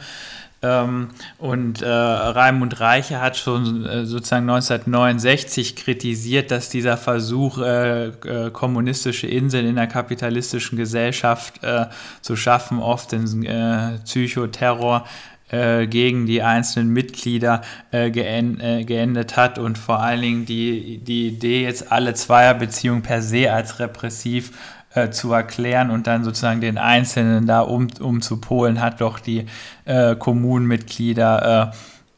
Ähm, 0.63 1.09
und 1.37 1.81
äh, 1.81 1.87
Raimund 1.87 2.79
Reiche 2.79 3.19
hat 3.21 3.35
schon 3.37 3.85
äh, 3.85 4.05
sozusagen 4.05 4.49
1969 4.49 5.75
kritisiert, 5.75 6.51
dass 6.51 6.69
dieser 6.69 6.95
Versuch, 6.95 7.59
äh, 7.59 8.07
äh, 8.07 8.49
kommunistische 8.51 9.27
Inseln 9.27 9.67
in 9.67 9.75
der 9.75 9.87
kapitalistischen 9.87 10.77
Gesellschaft 10.77 11.61
äh, 11.63 11.87
zu 12.21 12.37
schaffen, 12.37 12.79
oft 12.79 13.11
in 13.13 13.43
äh, 13.43 13.99
Psychoterror 14.05 15.05
gegen 15.51 16.25
die 16.25 16.41
einzelnen 16.41 16.89
Mitglieder 16.89 17.61
geendet 17.91 19.37
hat 19.37 19.59
und 19.59 19.77
vor 19.77 19.99
allen 19.99 20.21
Dingen 20.21 20.45
die, 20.47 20.97
die 20.97 21.27
Idee, 21.27 21.61
jetzt 21.61 21.91
alle 21.91 22.15
Zweierbeziehungen 22.15 23.03
per 23.03 23.21
se 23.21 23.53
als 23.53 23.77
repressiv 23.79 24.51
äh, 24.95 25.09
zu 25.09 25.31
erklären 25.33 25.89
und 25.89 26.07
dann 26.07 26.23
sozusagen 26.23 26.61
den 26.61 26.77
Einzelnen 26.77 27.45
da 27.47 27.61
um, 27.61 27.87
umzupolen, 27.99 28.81
hat 28.81 29.01
doch 29.01 29.19
die 29.19 29.45
äh, 29.85 30.15
Kommunenmitglieder 30.15 31.73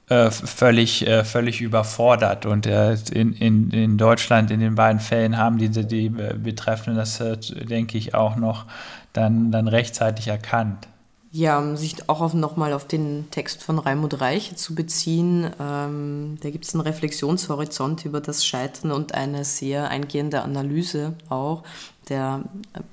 äh, 0.10 0.14
äh 0.14 0.32
völlig, 0.32 1.08
äh, 1.08 1.24
völlig 1.24 1.62
überfordert. 1.62 2.46
Und 2.46 2.66
in, 2.66 3.34
in, 3.34 3.72
in 3.72 3.98
Deutschland 3.98 4.52
in 4.52 4.60
den 4.60 4.76
beiden 4.76 5.00
Fällen 5.00 5.38
haben 5.38 5.58
diese 5.58 5.86
die 5.86 6.10
Betreffenden 6.10 6.98
das, 6.98 7.18
denke 7.70 7.98
ich, 7.98 8.14
auch 8.14 8.36
noch 8.36 8.66
dann, 9.14 9.52
dann 9.52 9.68
rechtzeitig 9.68 10.28
erkannt. 10.28 10.88
Ja, 11.38 11.60
um 11.60 11.76
sich 11.76 12.08
auch 12.08 12.34
nochmal 12.34 12.72
auf 12.72 12.88
den 12.88 13.30
Text 13.30 13.62
von 13.62 13.78
Raimund 13.78 14.22
Reich 14.22 14.56
zu 14.56 14.74
beziehen, 14.74 15.52
ähm, 15.60 16.38
da 16.40 16.50
gibt 16.50 16.64
es 16.64 16.74
einen 16.74 16.80
Reflexionshorizont 16.80 18.06
über 18.06 18.22
das 18.22 18.46
Scheitern 18.46 18.94
und 18.94 19.14
eine 19.14 19.44
sehr 19.44 19.90
eingehende 19.90 20.44
Analyse 20.44 21.14
auch. 21.28 21.64
Der 22.08 22.42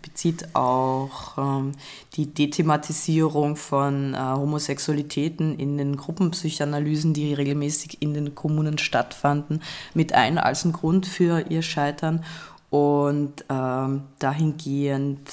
bezieht 0.03 0.57
auch 0.57 1.39
ähm, 1.39 1.71
die 2.15 2.35
Dethematisierung 2.35 3.55
von 3.55 4.15
äh, 4.15 4.19
Homosexualitäten 4.19 5.57
in 5.57 5.79
den 5.79 5.97
Gruppenpsychoanalysen, 5.97 7.15
die 7.15 7.35
regelmäßig 7.35 8.03
in 8.03 8.13
den 8.13 8.35
Kommunen 8.35 8.79
stattfanden, 8.79 9.63
mit 9.95 10.15
ein 10.15 10.39
als 10.39 10.65
ein 10.65 10.73
Grund 10.73 11.07
für 11.07 11.49
ihr 11.49 11.63
Scheitern. 11.63 12.25
Und 12.71 13.45
ähm, 13.51 14.03
dahingehend 14.19 15.29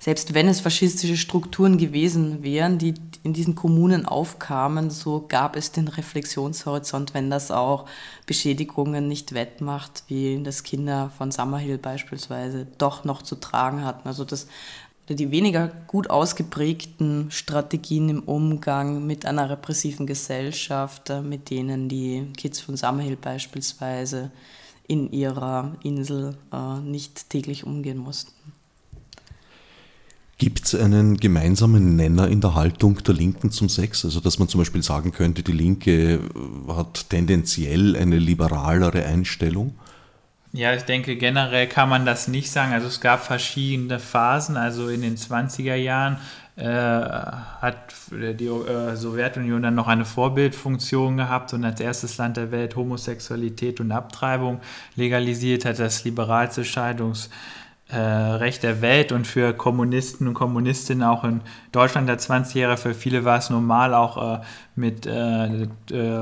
selbst 0.00 0.32
wenn 0.32 0.48
es 0.48 0.60
faschistische 0.60 1.18
Strukturen 1.18 1.76
gewesen 1.76 2.42
wären, 2.42 2.78
die 2.78 2.94
in 3.22 3.34
diesen 3.34 3.54
Kommunen 3.54 4.06
aufkamen, 4.06 4.88
so 4.88 5.26
gab 5.28 5.56
es 5.56 5.72
den 5.72 5.88
Reflexionshorizont, 5.88 7.12
wenn 7.12 7.28
das 7.28 7.50
auch 7.50 7.84
Beschädigungen 8.24 9.08
nicht 9.08 9.34
wettmacht, 9.34 10.04
wie 10.08 10.42
das 10.42 10.62
Kinder 10.62 11.12
von 11.18 11.30
Summerhill 11.30 11.76
beispielsweise 11.76 12.66
doch 12.78 13.04
noch 13.04 13.20
zu 13.20 13.36
tragen 13.36 13.84
hatten. 13.84 14.08
Also 14.08 14.24
das 14.24 14.46
die 15.14 15.32
weniger 15.32 15.68
gut 15.88 16.08
ausgeprägten 16.08 17.32
Strategien 17.32 18.08
im 18.08 18.22
Umgang 18.22 19.06
mit 19.06 19.26
einer 19.26 19.50
repressiven 19.50 20.06
Gesellschaft, 20.06 21.10
äh, 21.10 21.20
mit 21.20 21.50
denen 21.50 21.88
die 21.88 22.28
Kids 22.36 22.60
von 22.60 22.76
Summerhill 22.76 23.16
beispielsweise 23.16 24.30
in 24.86 25.10
ihrer 25.10 25.76
Insel 25.82 26.36
äh, 26.52 26.78
nicht 26.78 27.28
täglich 27.28 27.64
umgehen 27.64 27.98
mussten. 27.98 28.49
Gibt 30.40 30.64
es 30.64 30.74
einen 30.74 31.18
gemeinsamen 31.18 31.96
Nenner 31.96 32.26
in 32.26 32.40
der 32.40 32.54
Haltung 32.54 33.04
der 33.04 33.12
Linken 33.12 33.50
zum 33.50 33.68
Sex? 33.68 34.06
Also 34.06 34.20
dass 34.20 34.38
man 34.38 34.48
zum 34.48 34.62
Beispiel 34.62 34.82
sagen 34.82 35.12
könnte, 35.12 35.42
die 35.42 35.52
Linke 35.52 36.14
äh, 36.14 36.18
hat 36.72 37.10
tendenziell 37.10 37.94
eine 37.94 38.16
liberalere 38.16 39.04
Einstellung? 39.04 39.74
Ja, 40.54 40.72
ich 40.72 40.84
denke, 40.84 41.16
generell 41.16 41.66
kann 41.66 41.90
man 41.90 42.06
das 42.06 42.26
nicht 42.26 42.50
sagen. 42.50 42.72
Also 42.72 42.86
es 42.86 43.02
gab 43.02 43.22
verschiedene 43.22 43.98
Phasen. 43.98 44.56
Also 44.56 44.88
in 44.88 45.02
den 45.02 45.18
20er 45.18 45.74
Jahren 45.74 46.16
äh, 46.56 46.64
hat 46.64 47.76
die 48.10 48.46
äh, 48.46 48.96
Sowjetunion 48.96 49.60
dann 49.62 49.74
noch 49.74 49.88
eine 49.88 50.06
Vorbildfunktion 50.06 51.18
gehabt 51.18 51.52
und 51.52 51.66
als 51.66 51.80
erstes 51.80 52.16
Land 52.16 52.38
der 52.38 52.50
Welt 52.50 52.76
Homosexualität 52.76 53.78
und 53.78 53.92
Abtreibung 53.92 54.62
legalisiert 54.96 55.66
hat, 55.66 55.78
das 55.78 56.04
liberalste 56.04 56.62
Scheidungs- 56.62 57.28
äh, 57.92 57.98
Recht 57.98 58.62
der 58.62 58.80
Welt 58.82 59.12
und 59.12 59.26
für 59.26 59.52
Kommunisten 59.52 60.28
und 60.28 60.34
Kommunistinnen 60.34 61.02
auch 61.02 61.24
in 61.24 61.40
Deutschland 61.72 62.08
der 62.08 62.18
20 62.18 62.54
Jahre, 62.54 62.76
für 62.76 62.94
viele 62.94 63.24
war 63.24 63.38
es 63.38 63.50
normal, 63.50 63.94
auch 63.94 64.40
äh, 64.40 64.40
mit 64.76 65.06
äh, 65.06 65.62
äh, 65.64 65.68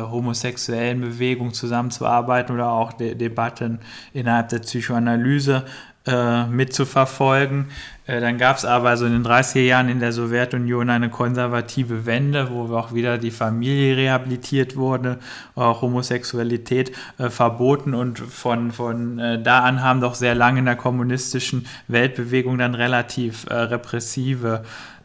homosexuellen 0.03 1.01
Bewegungen 1.01 1.53
zusammenzuarbeiten 1.53 2.55
oder 2.55 2.71
auch 2.71 2.93
De 2.93 3.15
Debatten 3.15 3.81
innerhalb 4.13 4.49
der 4.49 4.61
Psychoanalyse 4.61 5.65
äh, 6.07 6.47
mitzuverfolgen. 6.47 7.67
Äh, 8.09 8.21
dann 8.21 8.38
gab 8.38 8.57
es 8.57 8.65
aber 8.65 8.97
so 8.97 9.07
in 9.07 9.12
den 9.12 9.25
30er 9.25 9.61
Jahren 9.61 9.88
in 9.88 10.00
der 10.00 10.12
Sowjetunion 10.12 10.91
eine 10.91 11.11
konservative 11.11 12.07
Wende, 12.07 12.50
wo 12.50 12.75
auch 12.75 12.95
wieder 12.95 13.19
die 13.19 13.31
Familie 13.31 13.97
rehabilitiert 13.97 14.77
wurde, 14.77 15.19
auch 15.55 15.83
Homosexualität 15.83 16.91
äh, 17.19 17.29
verboten 17.29 17.95
und 17.95 18.19
von, 18.19 18.73
von 18.73 19.19
äh, 19.19 19.41
da 19.41 19.61
an 19.61 19.83
haben 19.83 20.00
doch 20.00 20.15
sehr 20.15 20.35
lange 20.35 20.61
in 20.61 20.65
der 20.65 20.77
kommunistischen 20.77 21.67
Weltbewegung 21.87 22.59
dann 22.59 22.75
relativ 22.75 23.47
äh, 23.50 23.55
repressive 23.55 24.65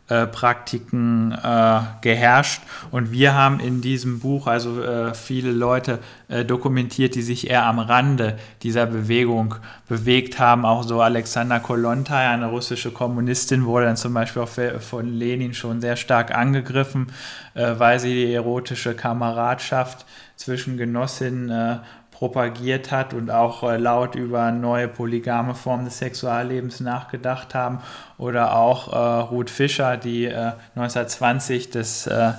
äh, 0.10 0.28
Praktiken 0.28 1.32
äh, 1.32 1.80
geherrscht. 2.02 2.62
Und 2.92 3.12
wir 3.12 3.36
haben 3.36 3.62
in 3.62 3.82
diesem 3.82 4.20
Buch 4.20 4.48
also 4.48 4.84
äh, 4.84 5.14
viele 5.14 5.52
Leute 5.52 6.00
äh, 6.28 6.44
dokumentiert, 6.44 7.16
die 7.16 7.22
sich 7.22 7.50
eher 7.50 7.66
am 7.66 7.80
Rande 7.80 8.38
dieser 8.64 8.86
Bewegung 8.86 9.56
bewegt 9.88 10.40
haben. 10.40 10.66
Auch 10.66 10.84
so 10.84 11.02
Alexander 11.02 11.62
Kolontai, 11.62 12.28
eine 12.28 12.48
russische 12.48 12.92
Kommunistin, 12.92 13.66
wurde 13.66 13.86
dann 13.86 13.96
zum 13.96 14.14
Beispiel 14.14 14.42
auch 14.42 14.82
von 14.82 15.08
Lenin 15.08 15.54
schon 15.54 15.80
sehr 15.80 15.96
stark 15.96 16.36
angegriffen, 16.36 17.08
äh, 17.54 17.76
weil 17.78 18.00
sie 18.00 18.14
die 18.14 18.34
erotische 18.34 18.96
Kameradschaft 18.96 20.06
zwischen 20.36 20.76
Genossinnen 20.78 21.80
propagiert 22.14 22.92
hat 22.92 23.14
und 23.14 23.32
auch 23.32 23.64
äh, 23.64 23.78
laut 23.78 24.16
über 24.16 24.52
neue 24.52 24.88
polygame 24.88 25.56
Formen 25.56 25.86
des 25.86 25.98
Sexuallebens 25.98 26.80
nachgedacht 26.80 27.54
haben. 27.56 27.80
Oder 28.18 28.56
auch 28.56 28.94
äh, 28.94 29.22
Ruth 29.24 29.50
Fischer, 29.50 29.98
die 29.98 30.26
äh, 30.26 30.54
1920 30.76 31.72
das 31.72 32.08
äh, 32.08 32.34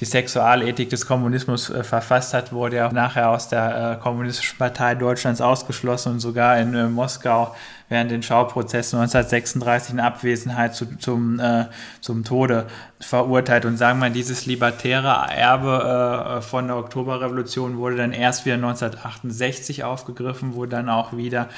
die 0.00 0.06
Sexualethik 0.06 0.88
des 0.88 1.06
Kommunismus 1.06 1.68
äh, 1.68 1.84
verfasst 1.84 2.32
hat, 2.32 2.52
wurde 2.52 2.76
ja 2.76 2.90
nachher 2.90 3.28
aus 3.30 3.48
der 3.48 3.98
äh, 3.98 4.02
Kommunistischen 4.02 4.56
Partei 4.56 4.94
Deutschlands 4.94 5.42
ausgeschlossen 5.42 6.14
und 6.14 6.20
sogar 6.20 6.58
in 6.58 6.74
äh, 6.74 6.88
Moskau 6.88 7.54
während 7.90 8.10
den 8.10 8.22
Schauprozessen 8.22 8.98
1936 8.98 9.94
in 9.94 10.00
Abwesenheit 10.00 10.74
zu, 10.74 10.96
zum, 10.98 11.38
äh, 11.38 11.66
zum 12.00 12.24
Tode 12.24 12.66
verurteilt. 13.00 13.66
Und 13.66 13.76
sagen 13.76 13.98
wir, 13.98 14.08
dieses 14.08 14.46
libertäre 14.46 15.26
Erbe 15.30 16.38
äh, 16.38 16.40
von 16.40 16.68
der 16.68 16.76
Oktoberrevolution 16.76 17.76
wurde 17.76 17.96
dann 17.96 18.12
erst 18.12 18.46
wieder 18.46 18.54
1968 18.54 19.84
aufgegriffen, 19.84 20.54
wo 20.54 20.66
dann 20.66 20.88
auch 20.88 21.14
wieder 21.14 21.48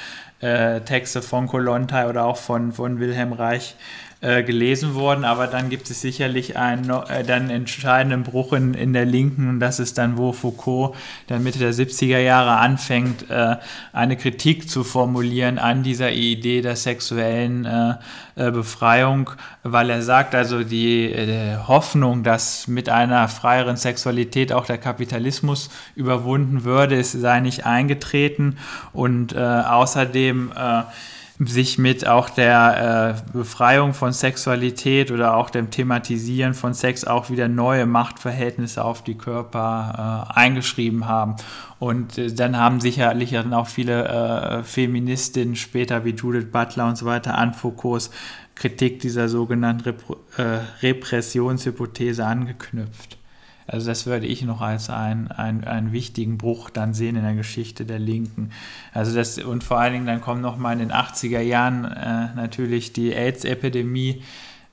äh, 0.41 0.81
Texte 0.81 1.21
von 1.21 1.47
Kolontai 1.47 2.09
oder 2.09 2.25
auch 2.25 2.37
von, 2.37 2.73
von 2.73 2.99
Wilhelm 2.99 3.31
Reich 3.31 3.75
äh, 4.23 4.41
gelesen 4.41 4.95
worden, 4.95 5.25
aber 5.25 5.47
dann 5.47 5.69
gibt 5.69 5.89
es 5.89 5.99
sicherlich 5.99 6.55
einen 6.55 6.89
äh, 6.89 7.25
dann 7.25 7.49
entscheidenden 7.49 8.23
Bruch 8.23 8.53
in, 8.53 8.73
in 8.73 8.93
der 8.93 9.03
Linken 9.03 9.49
und 9.49 9.59
das 9.59 9.81
ist 9.81 9.97
dann, 9.97 10.17
wo 10.17 10.31
Foucault 10.31 10.95
dann 11.27 11.43
Mitte 11.43 11.59
der 11.59 11.73
70er 11.73 12.19
Jahre 12.19 12.51
anfängt, 12.57 13.29
äh, 13.29 13.57
eine 13.91 14.15
Kritik 14.15 14.69
zu 14.69 14.85
formulieren 14.85 15.59
an 15.59 15.83
dieser 15.83 16.13
Idee 16.13 16.61
der 16.61 16.77
sexuellen 16.77 17.65
äh, 17.65 17.95
äh, 18.35 18.49
Befreiung, 18.49 19.29
weil 19.63 19.89
er 19.89 20.01
sagt, 20.01 20.35
also 20.35 20.63
die 20.63 21.11
äh, 21.11 21.57
Hoffnung, 21.67 22.23
dass 22.23 22.69
mit 22.69 22.87
einer 22.87 23.27
freieren 23.27 23.75
Sexualität 23.75 24.53
auch 24.53 24.65
der 24.65 24.77
Kapitalismus 24.77 25.69
überwunden 25.95 26.63
würde, 26.63 26.95
ist 26.95 27.11
sei 27.11 27.41
nicht 27.41 27.65
eingetreten 27.65 28.57
und 28.93 29.33
äh, 29.33 29.37
außerdem 29.37 30.53
äh, 30.55 30.83
sich 31.47 31.77
mit 31.77 32.07
auch 32.07 32.29
der 32.29 33.17
äh, 33.25 33.31
Befreiung 33.31 33.93
von 33.93 34.13
Sexualität 34.13 35.11
oder 35.11 35.35
auch 35.35 35.49
dem 35.49 35.71
Thematisieren 35.71 36.53
von 36.53 36.73
Sex 36.73 37.05
auch 37.05 37.29
wieder 37.29 37.47
neue 37.47 37.85
Machtverhältnisse 37.85 38.83
auf 38.83 39.03
die 39.03 39.17
Körper 39.17 40.29
äh, 40.29 40.39
eingeschrieben 40.39 41.07
haben. 41.07 41.35
Und 41.79 42.17
äh, 42.17 42.31
dann 42.31 42.57
haben 42.57 42.79
sicherlich 42.79 43.31
dann 43.31 43.53
auch 43.53 43.67
viele 43.67 44.07
äh, 44.07 44.63
Feministinnen 44.63 45.55
später 45.55 46.05
wie 46.05 46.11
Judith 46.11 46.51
Butler 46.51 46.87
und 46.87 46.97
so 46.97 47.05
weiter 47.05 47.37
an 47.37 47.53
Foucaults 47.53 48.09
Kritik 48.55 48.99
dieser 48.99 49.29
sogenannten 49.29 49.95
äh, 50.37 50.59
Repressionshypothese 50.81 52.25
angeknüpft. 52.25 53.17
Also 53.67 53.87
das 53.87 54.05
würde 54.05 54.25
ich 54.25 54.43
noch 54.43 54.61
als 54.61 54.89
einen, 54.89 55.29
einen, 55.29 55.63
einen 55.63 55.91
wichtigen 55.91 56.37
Bruch 56.37 56.69
dann 56.69 56.93
sehen 56.93 57.15
in 57.15 57.23
der 57.23 57.35
Geschichte 57.35 57.85
der 57.85 57.99
Linken. 57.99 58.51
Also 58.93 59.15
das, 59.15 59.37
und 59.37 59.63
vor 59.63 59.79
allen 59.79 59.93
Dingen 59.93 60.05
dann 60.05 60.21
kommt 60.21 60.41
noch 60.41 60.57
mal 60.57 60.73
in 60.73 60.79
den 60.79 60.91
80er 60.91 61.39
Jahren 61.39 61.85
äh, 61.85 62.35
natürlich 62.35 62.93
die 62.93 63.13
AIDS-Epidemie 63.13 64.23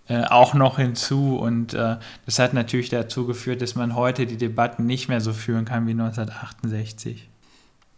äh, 0.08 0.24
auch 0.24 0.54
noch 0.54 0.78
hinzu 0.78 1.36
und 1.36 1.72
äh, 1.72 1.96
das 2.26 2.40
hat 2.40 2.52
natürlich 2.52 2.88
dazu 2.88 3.26
geführt, 3.26 3.62
dass 3.62 3.76
man 3.76 3.94
heute 3.94 4.26
die 4.26 4.36
Debatten 4.36 4.84
nicht 4.84 5.08
mehr 5.08 5.20
so 5.20 5.32
führen 5.32 5.64
kann 5.64 5.86
wie 5.86 5.92
1968. 5.92 7.28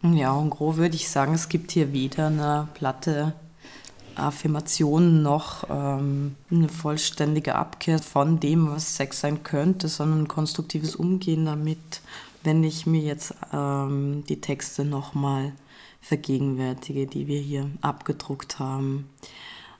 Ja, 0.02 0.32
und 0.32 0.50
grob 0.50 0.76
würde 0.76 0.96
ich 0.96 1.08
sagen, 1.08 1.32
es 1.32 1.48
gibt 1.48 1.70
hier 1.70 1.92
weder 1.92 2.26
eine 2.26 2.68
platte 2.74 3.32
Affirmation 4.16 5.22
noch 5.22 5.64
ähm, 5.70 6.36
eine 6.50 6.68
vollständige 6.68 7.54
Abkehr 7.54 7.98
von 7.98 8.40
dem, 8.40 8.70
was 8.70 8.96
Sex 8.96 9.20
sein 9.20 9.42
könnte, 9.42 9.88
sondern 9.88 10.22
ein 10.22 10.28
konstruktives 10.28 10.96
Umgehen 10.96 11.46
damit, 11.46 12.00
wenn 12.42 12.64
ich 12.64 12.86
mir 12.86 13.00
jetzt 13.00 13.34
ähm, 13.52 14.24
die 14.28 14.40
Texte 14.40 14.84
nochmal 14.84 15.52
vergegenwärtige, 16.00 17.06
die 17.06 17.26
wir 17.26 17.40
hier 17.40 17.70
abgedruckt 17.80 18.58
haben 18.58 19.08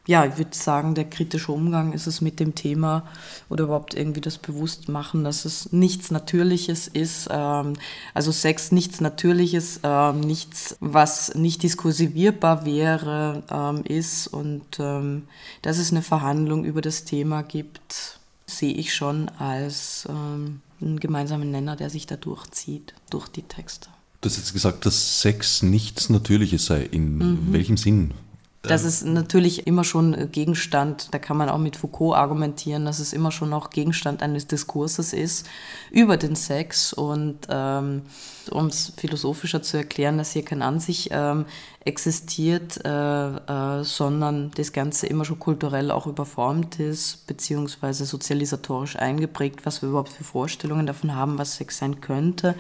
ja, 0.07 0.27
ich 0.27 0.37
würde 0.37 0.57
sagen, 0.57 0.97
der 0.97 1.09
kritische 1.09 1.53
Umgang 1.53 1.93
ist 1.93 2.09
es 2.09 2.21
mit 2.21 2.41
dem 2.41 2.57
Thema 2.57 3.07
oder 3.49 3.65
überhaupt 3.65 3.95
irgendwie 3.95 4.21
das 4.21 4.37
Bewusstmachen, 4.37 5.23
dass 5.23 5.45
es 5.45 5.73
nichts 5.73 6.11
Natürliches 6.11 6.89
ist, 6.89 7.29
ähm, 7.31 7.75
also 8.13 8.33
Sex 8.33 8.73
nichts 8.73 9.01
Natürliches, 9.01 9.79
ähm, 9.85 10.21
nichts, 10.21 10.77
was 10.81 11.35
nicht 11.37 11.63
diskursivierbar 11.63 12.67
wäre, 12.67 13.45
ähm, 13.49 13.85
ist 13.85 14.27
und 14.27 14.65
ähm, 14.81 15.29
dass 15.63 15.79
es 15.79 15.93
eine 15.93 16.03
Verhandlung 16.03 16.65
über 16.65 16.81
das 16.81 17.05
Thema 17.05 17.43
gibt, 17.43 18.19
sehe 18.47 18.75
ich 18.75 18.95
schon 18.95 19.29
als 19.39 20.09
ähm, 20.09 20.63
einen 20.81 20.99
gemeinsamen 20.99 21.53
Nenner, 21.53 21.77
der 21.77 21.91
sich 21.91 22.07
da 22.09 22.17
durchzieht, 22.17 22.93
durch 23.11 23.29
die 23.29 23.43
Texte. 23.43 23.89
Du 24.21 24.29
hast 24.29 24.37
jetzt 24.37 24.53
gesagt, 24.53 24.85
dass 24.85 25.21
Sex 25.21 25.63
nichts 25.63 26.09
Natürliches 26.09 26.67
sei. 26.67 26.83
In 26.83 27.19
mhm. 27.19 27.53
welchem 27.53 27.77
Sinn? 27.77 28.15
Das 28.63 28.85
ist 28.85 29.05
natürlich 29.05 29.67
immer 29.67 29.83
schon 29.83 30.31
Gegenstand, 30.31 31.09
da 31.11 31.19
kann 31.19 31.37
man 31.37 31.49
auch 31.49 31.59
mit 31.59 31.75
Foucault 31.75 32.17
argumentieren, 32.17 32.85
dass 32.85 33.01
es 33.01 33.13
immer 33.13 33.33
schon 33.33 33.53
auch 33.53 33.71
Gegenstand 33.71 34.23
eines 34.23 34.47
Diskurses 34.47 35.13
ist 35.13 35.49
über 35.91 36.17
den 36.17 36.37
Sex. 36.37 36.93
Und 36.93 37.49
ähm, 37.49 38.03
um 38.51 38.67
es 38.67 38.93
philosophischer 38.97 39.63
zu 39.63 39.79
erklären, 39.79 40.17
dass 40.17 40.31
hier 40.31 40.45
kein 40.45 40.63
An 40.63 40.79
sich 40.79 41.09
ähm, 41.11 41.47
existiert, 41.85 42.85
äh, 42.85 42.91
äh, 42.91 43.83
sondern 43.83 44.53
das 44.55 44.73
Ganze 44.73 45.09
immer 45.09 45.25
schon 45.25 45.41
kulturell 45.41 45.91
auch 45.91 46.07
überformt 46.07 46.79
ist, 46.79 47.27
beziehungsweise 47.27 48.05
sozialisatorisch 48.05 48.95
eingeprägt, 48.95 49.67
was 49.67 49.83
wir 49.83 49.89
überhaupt 49.89 50.11
für 50.11 50.25
Vorstellungen 50.25 50.87
davon 50.87 51.17
haben, 51.17 51.37
was 51.37 51.57
Sex 51.57 51.79
sein 51.79 52.01
könnte. 52.01 52.55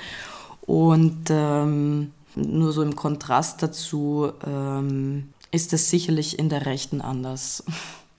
Und 0.63 1.27
ähm, 1.31 2.11
nur 2.35 2.73
so 2.73 2.83
im 2.83 2.97
Kontrast 2.97 3.63
dazu, 3.63 4.33
ähm, 4.45 5.29
ist 5.53 5.73
es 5.73 5.91
sicherlich 5.91 6.39
in 6.39 6.49
der 6.49 6.67
Rechten 6.67 7.01
anders. 7.01 7.63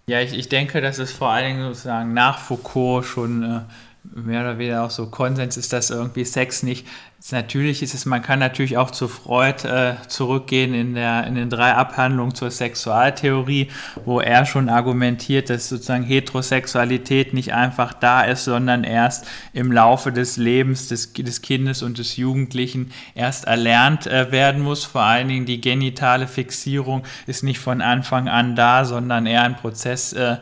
Ja, 0.06 0.22
ich, 0.22 0.34
ich 0.34 0.50
denke, 0.50 0.82
dass 0.82 1.00
es 1.00 1.12
vor 1.12 1.30
allen 1.30 1.58
Dingen 1.58 1.68
sozusagen 1.68 2.14
nach 2.14 2.40
Foucault 2.40 3.06
schon 3.06 3.44
äh, 3.44 3.62
mehr 4.04 4.42
oder 4.42 4.58
weniger 4.58 4.84
auch 4.84 4.92
so 4.92 5.08
Konsens 5.08 5.58
ist, 5.58 5.74
dass 5.74 5.90
irgendwie 5.90 6.26
Sex 6.26 6.64
nicht 6.64 6.86
Natürlich 7.32 7.82
ist 7.82 7.94
es, 7.94 8.06
man 8.06 8.22
kann 8.22 8.40
natürlich 8.40 8.76
auch 8.76 8.92
zu 8.92 9.08
Freud 9.08 9.66
äh, 9.66 9.96
zurückgehen 10.10 10.74
in, 10.74 10.94
der, 10.94 11.26
in 11.26 11.36
den 11.36 11.50
drei 11.50 11.74
Abhandlungen 11.74 12.36
zur 12.36 12.52
Sexualtheorie, 12.52 13.70
wo 14.04 14.20
er 14.20 14.46
schon 14.46 14.68
argumentiert, 14.68 15.50
dass 15.50 15.70
sozusagen 15.70 16.04
Heterosexualität 16.04 17.34
nicht 17.34 17.54
einfach 17.54 17.94
da 17.94 18.24
ist, 18.24 18.44
sondern 18.44 18.84
erst 18.84 19.26
im 19.54 19.72
Laufe 19.72 20.12
des 20.12 20.36
Lebens 20.36 20.90
des, 20.90 21.14
des 21.14 21.42
Kindes 21.42 21.82
und 21.82 21.98
des 21.98 22.18
Jugendlichen 22.18 22.92
erst 23.16 23.46
erlernt 23.46 24.06
äh, 24.06 24.30
werden 24.34 24.62
muss. 24.62 24.84
Vor 24.84 25.04
allen 25.04 25.30
Dingen 25.30 25.46
die 25.46 25.62
genitale 25.62 26.28
Fixierung 26.28 27.04
ist 27.26 27.42
nicht 27.42 27.60
von 27.60 27.80
Anfang 27.82 28.28
an 28.28 28.58
da, 28.58 28.84
sondern 28.84 29.28
eher 29.28 29.44
ein 29.44 29.56
Prozess, 29.56 30.12
äh, 30.12 30.38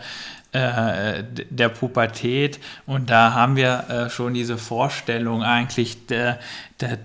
äh, 0.54 1.24
der 1.50 1.70
Pubertät 1.70 2.60
und 2.86 3.10
da 3.10 3.34
haben 3.34 3.56
wir 3.56 3.86
äh, 3.90 4.10
schon 4.10 4.34
diese 4.34 4.58
Vorstellung 4.58 5.44
eigentlich 5.44 6.08
der, 6.08 6.40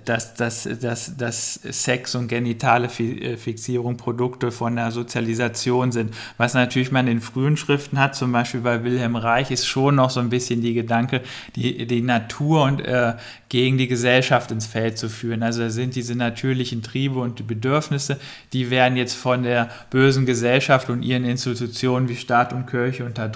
dass, 0.05 0.35
dass, 0.35 0.69
dass, 0.81 1.17
dass 1.17 1.55
Sex 1.55 2.15
und 2.15 2.29
genitale 2.29 2.87
äh, 2.87 3.37
Fixierung 3.37 3.97
Produkte 3.97 4.51
von 4.51 4.77
der 4.77 4.91
Sozialisation 4.91 5.93
sind. 5.93 6.15
Was 6.39 6.55
natürlich 6.55 6.91
man 6.91 7.09
in 7.09 7.21
frühen 7.21 7.57
Schriften 7.57 7.99
hat, 7.99 8.15
zum 8.15 8.33
Beispiel 8.33 8.61
bei 8.61 8.83
Wilhelm 8.85 9.17
Reich, 9.17 9.51
ist 9.51 9.67
schon 9.67 9.97
noch 9.97 10.11
so 10.11 10.21
ein 10.21 10.31
bisschen 10.31 10.61
die 10.61 10.75
Gedanke, 10.75 11.21
die, 11.55 11.87
die 11.87 12.03
Natur 12.03 12.63
und 12.65 12.81
äh, 12.81 13.15
gegen 13.49 13.79
die 13.79 13.87
Gesellschaft 13.87 14.51
ins 14.51 14.67
Feld 14.67 14.99
zu 14.99 15.09
führen. 15.09 15.43
Also 15.43 15.63
da 15.63 15.71
sind 15.71 15.95
diese 15.95 16.15
natürlichen 16.15 16.83
Triebe 16.83 17.21
und 17.21 17.39
die 17.39 17.45
Bedürfnisse, 17.45 18.19
die 18.53 18.71
werden 18.71 18.97
jetzt 18.97 19.15
von 19.15 19.43
der 19.43 19.69
bösen 19.91 20.27
Gesellschaft 20.27 20.91
und 20.91 21.03
ihren 21.03 21.25
Institutionen 21.25 22.09
wie 22.09 22.17
Staat 22.17 22.53
und 22.53 22.67
Kirche 22.67 23.05
unterdrückt. 23.05 23.36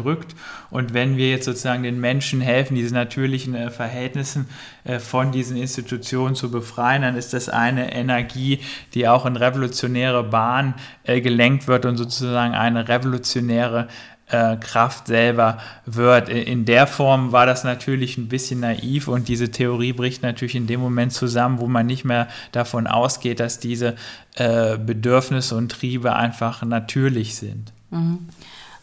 Und 0.70 0.94
wenn 0.94 1.16
wir 1.16 1.30
jetzt 1.30 1.44
sozusagen 1.44 1.82
den 1.82 2.00
Menschen 2.00 2.40
helfen, 2.40 2.74
diese 2.74 2.94
natürlichen 2.94 3.54
äh, 3.54 3.70
Verhältnisse 3.70 4.44
äh, 4.84 4.98
von 4.98 5.32
diesen 5.32 5.56
Institutionen 5.56 6.34
zu 6.34 6.50
befreien, 6.50 7.02
dann 7.02 7.16
ist 7.16 7.32
das 7.32 7.48
eine 7.48 7.92
Energie, 7.92 8.60
die 8.94 9.08
auch 9.08 9.26
in 9.26 9.36
revolutionäre 9.36 10.24
Bahn 10.24 10.74
äh, 11.04 11.20
gelenkt 11.20 11.68
wird 11.68 11.86
und 11.86 11.96
sozusagen 11.96 12.54
eine 12.54 12.88
revolutionäre 12.88 13.88
äh, 14.30 14.56
Kraft 14.56 15.08
selber 15.08 15.58
wird. 15.86 16.28
In 16.28 16.64
der 16.64 16.86
Form 16.86 17.32
war 17.32 17.46
das 17.46 17.64
natürlich 17.64 18.16
ein 18.16 18.28
bisschen 18.28 18.60
naiv 18.60 19.08
und 19.08 19.28
diese 19.28 19.50
Theorie 19.50 19.92
bricht 19.92 20.22
natürlich 20.22 20.54
in 20.54 20.66
dem 20.66 20.80
Moment 20.80 21.12
zusammen, 21.12 21.58
wo 21.58 21.66
man 21.66 21.86
nicht 21.86 22.04
mehr 22.04 22.28
davon 22.52 22.86
ausgeht, 22.86 23.40
dass 23.40 23.58
diese 23.58 23.96
äh, 24.36 24.78
Bedürfnisse 24.78 25.56
und 25.56 25.72
Triebe 25.72 26.14
einfach 26.14 26.62
natürlich 26.62 27.34
sind. 27.36 27.72
Mhm. 27.90 28.28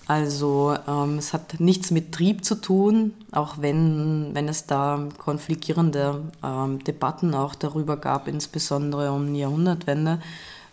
Also 0.08 0.74
ähm, 0.88 1.17
es 1.17 1.34
hat 1.34 1.60
nichts 1.60 1.91
mit 1.91 2.13
Trieb 2.13 2.46
zu 2.46 2.56
tun, 2.56 3.13
auch 3.32 3.58
wenn, 3.60 4.30
wenn 4.34 4.48
es 4.48 4.65
da 4.65 5.10
konfliktierende 5.17 6.24
ähm, 6.41 6.82
Debatten 6.86 7.36
auch 7.36 7.56
darüber 7.56 7.98
gab, 7.98 8.30
insbesondere 8.30 9.12
um 9.12 9.34
die 9.34 9.41
Jahrhundertwende. 9.41 10.20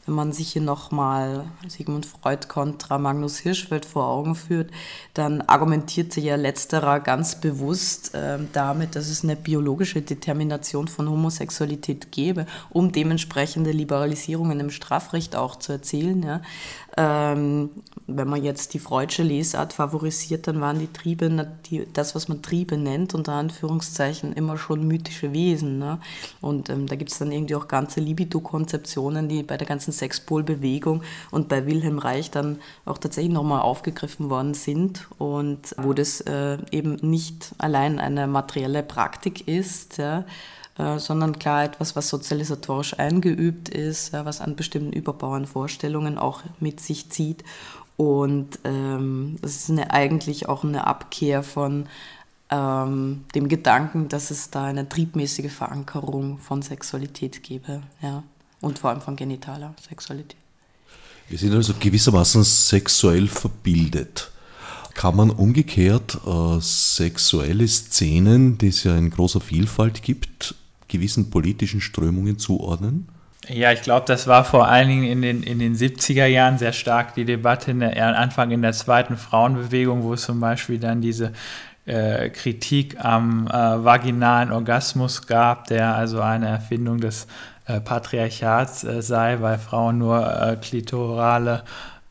Wenn 0.06 0.14
man 0.14 0.32
sich 0.32 0.52
hier 0.52 0.60
nochmal 0.60 1.46
Sigmund 1.66 2.04
Freud 2.04 2.46
kontra 2.46 2.98
Magnus 2.98 3.38
Hirschfeld 3.38 3.86
vor 3.86 4.06
Augen 4.06 4.34
führt, 4.34 4.70
dann 5.14 5.40
argumentierte 5.40 6.20
ja 6.20 6.36
letzterer 6.36 7.00
ganz 7.00 7.40
bewusst 7.40 8.14
äh, 8.14 8.38
damit, 8.52 8.96
dass 8.96 9.08
es 9.08 9.24
eine 9.24 9.34
biologische 9.34 10.02
Determination 10.02 10.88
von 10.88 11.08
Homosexualität 11.08 12.12
gäbe, 12.12 12.44
um 12.68 12.92
dementsprechende 12.92 13.72
Liberalisierungen 13.72 14.60
im 14.60 14.70
Strafrecht 14.70 15.36
auch 15.36 15.56
zu 15.56 15.72
erzielen. 15.72 16.22
Ja. 16.22 16.42
Ähm, 16.96 17.70
wenn 18.06 18.28
man 18.28 18.44
jetzt 18.44 18.74
die 18.74 18.78
Freudsche 18.78 19.22
Lesart 19.22 19.72
favorisiert, 19.72 20.46
dann 20.46 20.60
waren 20.60 20.78
die 20.78 20.92
Triebe, 20.92 21.48
die, 21.66 21.86
das, 21.92 22.14
was 22.14 22.28
man 22.28 22.42
Triebe 22.42 22.76
nennt, 22.76 23.14
unter 23.14 23.32
Anführungszeichen, 23.32 24.32
immer 24.34 24.58
schon 24.58 24.86
mythische 24.86 25.32
Wesen. 25.32 25.78
Ne? 25.78 25.98
Und 26.40 26.68
ähm, 26.68 26.86
da 26.86 26.96
gibt 26.96 27.10
es 27.10 27.18
dann 27.18 27.32
irgendwie 27.32 27.56
auch 27.56 27.66
ganze 27.66 28.00
Libido-Konzeptionen, 28.00 29.28
die 29.28 29.42
bei 29.42 29.56
der 29.56 29.66
ganzen 29.66 29.92
Sexpol-Bewegung 29.92 31.02
und 31.30 31.48
bei 31.48 31.66
Wilhelm 31.66 31.98
Reich 31.98 32.30
dann 32.30 32.58
auch 32.84 32.98
tatsächlich 32.98 33.32
nochmal 33.32 33.62
aufgegriffen 33.62 34.30
worden 34.30 34.54
sind 34.54 35.08
und 35.18 35.74
wo 35.78 35.94
das 35.94 36.20
äh, 36.20 36.58
eben 36.70 36.96
nicht 36.96 37.54
allein 37.58 37.98
eine 37.98 38.26
materielle 38.26 38.82
Praktik 38.82 39.48
ist, 39.48 39.98
ja, 39.98 40.24
sondern 40.76 41.38
klar 41.38 41.64
etwas, 41.64 41.94
was 41.94 42.08
sozialisatorisch 42.08 42.98
eingeübt 42.98 43.68
ist, 43.68 44.12
was 44.12 44.40
an 44.40 44.56
bestimmten 44.56 44.92
überbauenden 44.92 45.46
Vorstellungen 45.46 46.18
auch 46.18 46.42
mit 46.58 46.80
sich 46.80 47.10
zieht 47.10 47.44
Und 47.96 48.58
ähm, 48.64 49.36
das 49.40 49.56
ist 49.56 49.70
eine, 49.70 49.92
eigentlich 49.92 50.48
auch 50.48 50.64
eine 50.64 50.86
Abkehr 50.86 51.42
von 51.42 51.86
ähm, 52.50 53.24
dem 53.34 53.48
Gedanken, 53.48 54.08
dass 54.08 54.30
es 54.30 54.50
da 54.50 54.64
eine 54.64 54.88
triebmäßige 54.88 55.52
Verankerung 55.52 56.38
von 56.38 56.62
Sexualität 56.62 57.42
gäbe. 57.42 57.82
Ja? 58.02 58.24
Und 58.60 58.78
vor 58.80 58.90
allem 58.90 59.00
von 59.00 59.16
genitaler 59.16 59.74
Sexualität. 59.88 60.36
Wir 61.28 61.38
sind 61.38 61.54
also 61.54 61.72
gewissermaßen 61.78 62.44
sexuell 62.44 63.28
verbildet. 63.28 64.30
Kann 64.94 65.16
man 65.16 65.30
umgekehrt 65.30 66.18
äh, 66.26 66.60
sexuelle 66.60 67.66
Szenen, 67.66 68.58
die 68.58 68.68
es 68.68 68.84
ja 68.84 68.96
in 68.96 69.10
großer 69.10 69.40
Vielfalt 69.40 70.02
gibt, 70.02 70.54
gewissen 70.94 71.30
politischen 71.30 71.80
Strömungen 71.80 72.38
zuordnen? 72.38 73.08
Ja, 73.48 73.72
ich 73.72 73.82
glaube, 73.82 74.06
das 74.06 74.26
war 74.26 74.44
vor 74.44 74.68
allen 74.68 74.88
Dingen 74.88 75.04
in 75.04 75.20
den, 75.20 75.42
in 75.42 75.58
den 75.58 75.76
70er 75.76 76.26
Jahren 76.26 76.56
sehr 76.56 76.72
stark 76.72 77.14
die 77.14 77.26
Debatte, 77.26 77.72
in 77.72 77.80
der, 77.80 78.18
Anfang 78.18 78.50
in 78.50 78.62
der 78.62 78.72
zweiten 78.72 79.16
Frauenbewegung, 79.16 80.02
wo 80.02 80.14
es 80.14 80.22
zum 80.22 80.40
Beispiel 80.40 80.78
dann 80.78 81.02
diese 81.02 81.32
äh, 81.84 82.30
Kritik 82.30 83.04
am 83.04 83.46
äh, 83.46 83.52
vaginalen 83.52 84.50
Orgasmus 84.50 85.26
gab, 85.26 85.66
der 85.66 85.94
also 85.94 86.20
eine 86.22 86.48
Erfindung 86.48 87.00
des 87.00 87.26
äh, 87.66 87.80
Patriarchats 87.80 88.84
äh, 88.84 89.02
sei, 89.02 89.38
weil 89.40 89.58
Frauen 89.58 89.98
nur 89.98 90.24
äh, 90.24 90.56
klitorale 90.56 91.64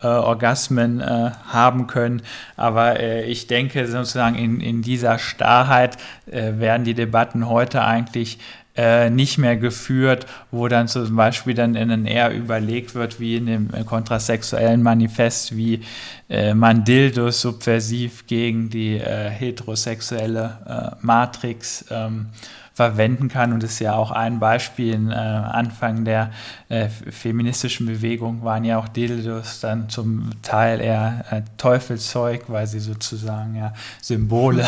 äh, 0.04 0.08
Orgasmen 0.08 1.00
äh, 1.00 1.32
haben 1.48 1.88
können. 1.88 2.22
Aber 2.58 3.00
äh, 3.00 3.24
ich 3.24 3.48
denke 3.48 3.88
sozusagen 3.88 4.36
in, 4.36 4.60
in 4.60 4.84
dieser 4.84 5.17
Starrheit 5.17 5.98
äh, 6.30 6.60
werden 6.60 6.84
die 6.84 6.93
Debatten 6.93 7.50
heute 7.50 7.84
eigentlich 7.84 8.38
äh, 8.76 9.10
nicht 9.10 9.38
mehr 9.38 9.56
geführt, 9.56 10.26
wo 10.52 10.68
dann 10.68 10.88
zum 10.88 11.16
Beispiel 11.16 11.54
dann 11.54 11.76
in 11.76 11.90
eher 12.06 12.34
überlegt 12.34 12.96
wird, 12.96 13.20
wie 13.20 13.38
in 13.38 13.46
dem 13.46 13.70
kontrasexuellen 13.86 14.82
Manifest, 14.82 15.56
wie 15.56 15.82
äh, 16.30 16.54
man 16.54 16.84
subversiv 17.32 18.26
gegen 18.28 18.70
die 18.70 19.00
heterosexuelle 19.00 20.98
Matrix 21.02 21.86
ähm, 21.92 22.28
verwenden 22.74 23.28
kann. 23.28 23.54
Und 23.54 23.62
das 23.62 23.74
ist 23.74 23.80
ja 23.80 23.94
auch 23.94 24.12
ein 24.12 24.40
Beispiel. 24.40 25.12
Äh, 25.12 25.14
Anfang 25.14 26.06
der 26.06 26.32
äh, 26.70 26.90
feministischen 26.90 27.86
Bewegung 27.86 28.44
waren 28.44 28.64
ja 28.64 28.80
auch 28.80 28.88
Dildos 28.88 29.60
dann 29.60 29.90
zum 29.90 30.32
Teil 30.42 30.82
eher 30.82 31.26
äh, 31.30 31.42
Teufelszeug, 31.58 32.46
weil 32.48 32.66
sie 32.66 32.80
sozusagen 32.80 33.56
ja 33.56 33.74
Symbole 34.02 34.66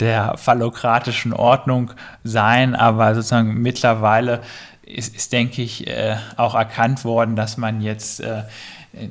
der 0.00 0.36
phallokratischen 0.36 1.32
Ordnung 1.32 1.92
seien. 2.24 2.74
Aber 2.74 3.14
sozusagen 3.14 3.62
mittlerweile 3.62 4.40
ist, 4.88 5.14
ist 5.14 5.32
denke 5.32 5.62
ich, 5.62 5.86
äh, 5.86 6.16
auch 6.36 6.54
erkannt 6.54 7.04
worden, 7.04 7.36
dass 7.36 7.56
man 7.56 7.80
jetzt 7.80 8.20
äh, 8.20 8.42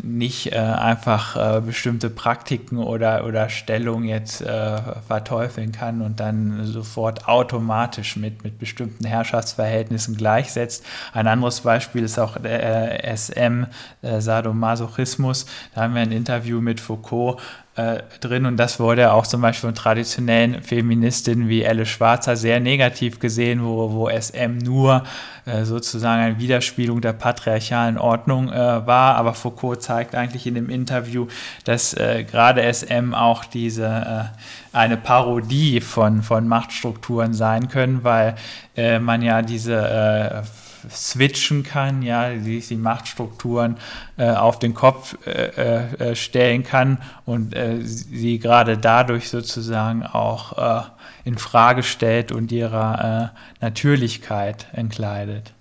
nicht 0.02 0.52
äh, 0.52 0.58
einfach 0.58 1.58
äh, 1.58 1.62
bestimmte 1.62 2.10
Praktiken 2.10 2.80
oder, 2.80 3.26
oder 3.26 3.50
Stellungen 3.50 4.08
jetzt 4.08 4.42
äh, 4.42 4.78
verteufeln 5.08 5.72
kann 5.72 6.02
und 6.02 6.20
dann 6.20 6.66
sofort 6.66 7.28
automatisch 7.28 8.16
mit, 8.16 8.44
mit 8.44 8.58
bestimmten 8.58 9.06
Herrschaftsverhältnissen 9.06 10.18
gleichsetzt. 10.18 10.84
Ein 11.14 11.28
anderes 11.28 11.62
Beispiel 11.62 12.04
ist 12.04 12.18
auch 12.18 12.38
der 12.38 13.06
äh, 13.06 13.16
SM, 13.16 13.66
Sadomasochismus. 14.02 15.46
Da 15.76 15.82
haben 15.82 15.94
wir 15.94 16.02
ein 16.02 16.12
Interview 16.12 16.60
mit 16.60 16.80
Foucault, 16.80 17.40
äh, 17.78 18.02
drin 18.22 18.48
und 18.48 18.58
das 18.58 18.80
wurde 18.80 19.12
auch 19.14 19.28
zum 19.28 19.42
Beispiel 19.42 19.68
von 19.68 19.76
traditionellen 19.76 20.64
Feministinnen 20.64 21.48
wie 21.48 21.62
Elle 21.62 21.86
Schwarzer 21.86 22.36
sehr 22.36 22.60
negativ 22.60 23.20
gesehen, 23.20 23.64
wo, 23.64 23.92
wo 23.92 24.10
SM 24.10 24.58
nur 24.58 25.04
äh, 25.46 25.64
sozusagen 25.64 26.24
eine 26.24 26.40
Widerspiegelung 26.40 27.02
der 27.02 27.14
patriarchalen 27.14 28.00
Ordnung 28.00 28.52
äh, 28.52 28.56
war. 28.56 29.16
Aber 29.16 29.36
Foucault 29.36 29.84
zeigt 29.84 30.16
eigentlich 30.16 30.48
in 30.48 30.56
dem 30.56 30.70
Interview, 30.72 31.28
dass 31.66 31.94
äh, 31.94 32.24
gerade 32.24 32.64
SM 32.64 33.14
auch 33.14 33.46
diese 33.46 33.86
äh, 33.86 34.76
eine 34.76 34.98
Parodie 34.98 35.80
von, 35.80 36.24
von 36.24 36.48
Machtstrukturen 36.48 37.34
sein 37.34 37.68
können, 37.70 38.04
weil 38.04 38.36
man 39.00 39.24
ja 39.24 39.42
diese 39.42 40.44
switchen 40.90 41.64
kann, 41.64 42.02
ja, 42.02 42.30
die, 42.34 42.60
die 42.60 42.76
Machtstrukturen 42.76 43.78
äh, 44.18 44.30
auf 44.30 44.60
den 44.60 44.74
Kopf 44.74 45.18
äh, 45.26 45.32
äh, 45.32 46.16
stellen 46.16 46.64
kann 46.64 47.00
und 47.26 47.56
äh, 47.56 47.82
sie 47.82 48.40
gerade 48.40 48.78
dadurch 48.78 49.30
sozusagen 49.30 50.04
auch 50.04 50.58
äh, 50.58 50.84
in 51.26 51.38
Frage 51.38 51.84
stellt 51.84 52.32
und 52.32 52.52
ihrer 52.52 53.34
Natürlichkeit 53.60 54.68
entkleidet. 54.72 55.52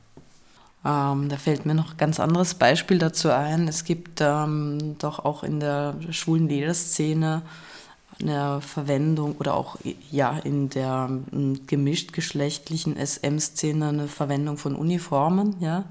Ähm, 0.86 1.28
da 1.28 1.36
fällt 1.36 1.66
mir 1.66 1.74
noch 1.74 1.92
ein 1.92 1.96
ganz 1.96 2.20
anderes 2.20 2.54
Beispiel 2.54 2.98
dazu 2.98 3.30
ein. 3.30 3.66
Es 3.66 3.82
gibt 3.84 4.20
ähm, 4.20 4.96
doch 4.98 5.24
auch 5.24 5.42
in 5.42 5.58
der 5.58 5.94
schwulen 6.10 6.48
Lederszene 6.48 7.42
eine 8.20 8.60
Verwendung 8.60 9.36
oder 9.38 9.54
auch 9.54 9.76
ja 10.10 10.38
in 10.38 10.70
der 10.70 11.08
hm, 11.30 11.66
gemischt 11.66 12.12
geschlechtlichen 12.12 12.96
SM-Szene 12.96 13.88
eine 13.88 14.08
Verwendung 14.08 14.56
von 14.56 14.74
Uniformen, 14.74 15.56
ja. 15.60 15.84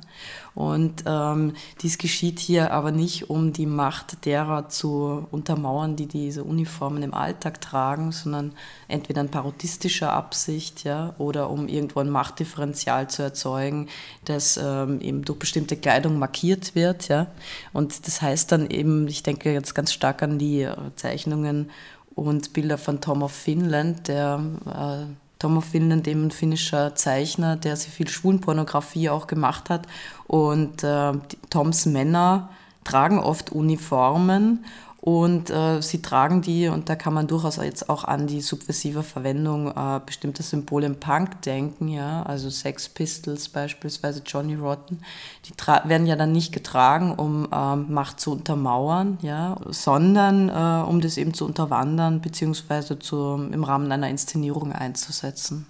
Und 0.55 1.03
ähm, 1.05 1.53
dies 1.81 1.97
geschieht 1.97 2.39
hier 2.39 2.71
aber 2.71 2.91
nicht, 2.91 3.29
um 3.29 3.51
die 3.51 3.65
Macht 3.65 4.25
derer 4.25 4.69
zu 4.69 5.27
untermauern, 5.29 5.97
die 5.97 6.05
diese 6.05 6.45
Uniformen 6.45 7.03
im 7.03 7.13
Alltag 7.13 7.59
tragen, 7.59 8.13
sondern 8.13 8.53
entweder 8.87 9.19
in 9.19 9.29
parodistischer 9.29 10.13
Absicht, 10.13 10.85
ja, 10.85 11.13
oder 11.17 11.49
um 11.49 11.67
irgendwo 11.67 11.99
ein 11.99 12.09
Machtdifferenzial 12.09 13.09
zu 13.09 13.21
erzeugen, 13.21 13.89
das 14.23 14.57
ähm, 14.57 15.01
eben 15.01 15.25
durch 15.25 15.39
bestimmte 15.39 15.75
Kleidung 15.75 16.19
markiert 16.19 16.73
wird, 16.73 17.09
ja. 17.09 17.27
Und 17.73 18.07
das 18.07 18.21
heißt 18.21 18.49
dann 18.53 18.69
eben, 18.69 19.09
ich 19.09 19.23
denke 19.23 19.51
jetzt 19.51 19.75
ganz 19.75 19.91
stark 19.91 20.23
an 20.23 20.39
die 20.39 20.61
äh, 20.61 20.75
Zeichnungen 20.95 21.69
und 22.15 22.53
Bilder 22.53 22.77
von 22.77 23.01
Tom 23.01 23.23
of 23.23 23.31
Finland, 23.31 24.07
der 24.07 24.39
äh, 24.65 25.13
Tom 25.37 25.57
of 25.57 25.65
Finland, 25.65 26.07
eben 26.07 26.27
ein 26.27 26.31
finnischer 26.31 26.95
Zeichner, 26.95 27.57
der 27.57 27.75
sehr 27.75 27.91
viel 27.91 28.07
Schwulenpornografie 28.07 29.09
auch 29.09 29.27
gemacht 29.27 29.69
hat. 29.69 29.85
Und 30.27 30.83
äh, 30.83 31.13
Toms 31.49 31.85
Männer 31.85 32.49
tragen 32.83 33.19
oft 33.19 33.51
Uniformen 33.51 34.65
und 35.05 35.51
äh, 35.51 35.83
sie 35.83 36.01
tragen 36.01 36.41
die, 36.41 36.67
und 36.67 36.89
da 36.89 36.95
kann 36.95 37.13
man 37.13 37.27
durchaus 37.27 37.57
jetzt 37.57 37.89
auch 37.89 38.05
an 38.05 38.25
die 38.25 38.41
subversive 38.41 39.03
Verwendung 39.03 39.67
äh, 39.67 40.01
bestimmter 40.03 40.41
Symbole 40.41 40.87
im 40.87 40.99
Punk 40.99 41.43
denken, 41.43 41.89
ja, 41.89 42.23
also 42.23 42.49
Sex 42.49 42.89
Pistols 42.89 43.49
beispielsweise, 43.49 44.23
Johnny 44.25 44.55
Rotten, 44.55 45.01
die 45.45 45.53
werden 45.87 46.07
ja 46.07 46.15
dann 46.15 46.31
nicht 46.31 46.51
getragen, 46.51 47.13
um 47.13 47.47
ähm, 47.53 47.93
Macht 47.93 48.19
zu 48.19 48.31
untermauern, 48.31 49.19
ja, 49.21 49.57
sondern 49.69 50.49
äh, 50.49 50.89
um 50.89 51.01
das 51.01 51.17
eben 51.17 51.35
zu 51.35 51.45
unterwandern, 51.45 52.19
beziehungsweise 52.19 52.97
zu, 52.97 53.47
im 53.51 53.63
Rahmen 53.63 53.91
einer 53.91 54.09
Inszenierung 54.09 54.71
einzusetzen. 54.71 55.67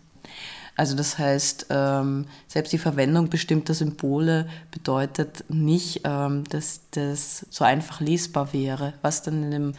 Also 0.76 0.96
das 0.96 1.18
heißt, 1.18 1.68
ähm, 1.70 2.26
selbst 2.48 2.74
die 2.74 2.78
Verwendung 2.78 3.30
bestimmter 3.30 3.74
Symbole 3.74 4.48
bedeutet 4.72 5.46
nicht, 5.48 6.02
ähm, 6.04 6.44
dass 6.50 6.82
das 6.92 7.46
so 7.50 7.64
einfach 7.64 8.02
lesbar 8.02 8.52
wäre, 8.52 8.94
was 9.02 9.22
dann 9.22 9.44
in 9.44 9.52
dem 9.52 9.74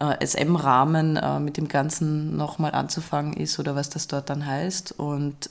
äh, 0.00 0.24
SM-Rahmen 0.24 1.16
äh, 1.16 1.40
mit 1.40 1.56
dem 1.56 1.68
Ganzen 1.68 2.36
nochmal 2.36 2.72
anzufangen 2.72 3.32
ist 3.34 3.58
oder 3.58 3.74
was 3.74 3.88
das 3.88 4.06
dort 4.06 4.28
dann 4.28 4.44
heißt. 4.44 4.92
Und 4.98 5.48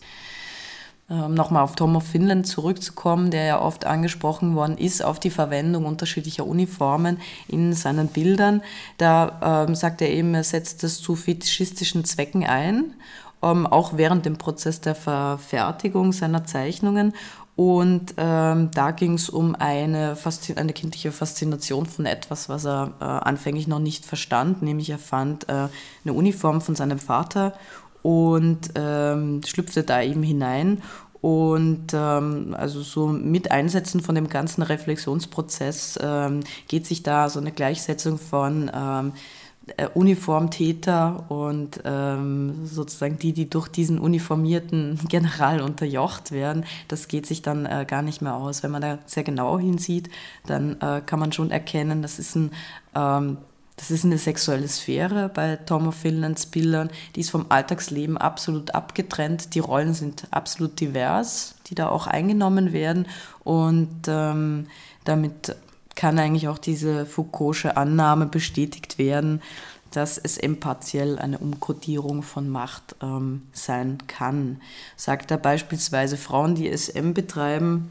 ähm, 1.10 1.34
nochmal 1.34 1.64
auf 1.64 1.76
Tom 1.76 1.96
of 1.96 2.06
Finland 2.06 2.46
zurückzukommen, 2.46 3.32
der 3.32 3.46
ja 3.46 3.62
oft 3.62 3.86
angesprochen 3.86 4.56
worden 4.56 4.78
ist, 4.78 5.04
auf 5.04 5.20
die 5.20 5.32
Verwendung 5.32 5.86
unterschiedlicher 5.86 6.46
Uniformen 6.46 7.20
in 7.48 7.74
seinen 7.74 8.08
Bildern. 8.08 8.62
Da 9.00 9.66
ähm, 9.68 9.76
sagt 9.76 10.02
er 10.02 10.12
eben, 10.12 10.36
er 10.36 10.44
setzt 10.44 10.84
das 10.84 11.02
zu 11.02 11.16
fetischistischen 11.16 12.06
Zwecken 12.06 12.46
ein 12.46 12.94
ähm, 13.44 13.68
auch 13.68 13.98
während 13.98 14.26
dem 14.26 14.38
Prozess 14.38 14.82
der 14.82 14.96
Verfertigung 14.96 16.14
seiner 16.14 16.46
Zeichnungen. 16.46 17.14
Und 17.56 18.16
ähm, 18.18 18.72
da 18.74 18.92
ging 18.92 19.14
es 19.14 19.30
um 19.30 19.54
eine, 19.54 20.18
eine 20.56 20.74
kindliche 20.74 21.12
Faszination 21.12 21.86
von 21.86 22.08
etwas, 22.08 22.50
was 22.50 22.66
er 22.66 22.94
äh, 23.00 23.04
anfänglich 23.04 23.68
noch 23.68 23.80
nicht 23.80 24.06
verstand, 24.06 24.64
nämlich 24.64 24.90
er 24.90 24.98
fand 24.98 25.48
äh, 25.50 25.68
eine 26.04 26.14
Uniform 26.14 26.62
von 26.62 26.76
seinem 26.76 26.98
Vater 26.98 27.54
und 28.02 28.72
ähm, 28.76 29.42
schlüpfte 29.46 29.84
da 29.84 30.02
eben 30.02 30.24
hinein 30.24 30.82
und 31.24 31.94
ähm, 31.94 32.54
also 32.58 32.82
so 32.82 33.08
mit 33.08 33.50
Einsetzen 33.50 34.02
von 34.02 34.14
dem 34.14 34.28
ganzen 34.28 34.62
Reflexionsprozess 34.62 35.98
ähm, 36.04 36.42
geht 36.68 36.86
sich 36.86 37.02
da 37.02 37.30
so 37.30 37.40
eine 37.40 37.54
Gleichsetzung 37.54 38.18
von 38.18 38.70
ähm, 38.76 39.14
äh, 39.14 39.43
Uniformtäter 39.94 41.26
und 41.30 41.82
ähm, 41.86 42.66
sozusagen 42.66 43.18
die, 43.18 43.32
die 43.32 43.50
durch 43.50 43.70
diesen 43.70 43.98
uniformierten 43.98 45.00
General 45.10 45.62
unterjocht 45.62 46.32
werden, 46.32 46.66
das 46.90 47.08
geht 47.08 47.26
sich 47.26 47.42
dann 47.42 47.66
äh, 47.66 47.86
gar 47.88 48.02
nicht 48.02 48.22
mehr 48.22 48.36
aus. 48.36 48.64
Wenn 48.64 48.72
man 48.72 48.82
da 48.82 49.00
sehr 49.06 49.24
genau 49.24 49.58
hinsieht, 49.58 50.10
dann 50.46 50.82
äh, 50.82 51.02
kann 51.06 51.20
man 51.20 51.32
schon 51.32 51.50
erkennen, 51.50 52.02
das 52.02 52.20
ist 52.20 52.36
ein 52.36 52.52
ähm, 52.94 53.38
das 53.76 53.90
ist 53.90 54.06
eine 54.06 54.20
sexuelle 54.20 54.68
Sphäre 54.68 55.30
bei 55.34 55.56
Tom 55.56 55.88
of 55.88 55.96
Finlands 55.96 56.46
Bildern. 56.46 56.92
Die 57.16 57.22
ist 57.22 57.32
vom 57.32 57.48
Alltagsleben 57.50 58.18
absolut 58.18 58.76
abgetrennt. 58.76 59.56
Die 59.56 59.60
Rollen 59.60 59.96
sind 59.96 60.28
absolut 60.30 60.80
divers, 60.80 61.56
die 61.68 61.76
da 61.76 61.90
auch 61.90 62.06
eingenommen 62.06 62.72
werden. 62.72 63.08
Und 63.44 64.02
ähm, 64.08 64.68
damit 65.06 65.56
kann 65.96 66.20
eigentlich 66.20 66.48
auch 66.48 66.58
diese 66.58 67.06
Foucault'sche 67.06 67.76
Annahme 67.78 68.26
bestätigt 68.26 68.98
werden, 68.98 69.42
dass 69.92 70.18
es 70.18 70.38
eben 70.38 70.60
partiell 70.60 71.20
eine 71.20 71.38
Umkodierung 71.38 72.24
von 72.24 72.50
Macht 72.50 72.96
ähm, 73.02 73.44
sein 73.54 74.00
kann. 74.08 74.60
Sagt 74.96 75.32
er 75.32 75.38
beispielsweise, 75.38 76.18
Frauen, 76.18 76.56
die 76.56 76.76
SM 76.76 77.14
betreiben 77.14 77.90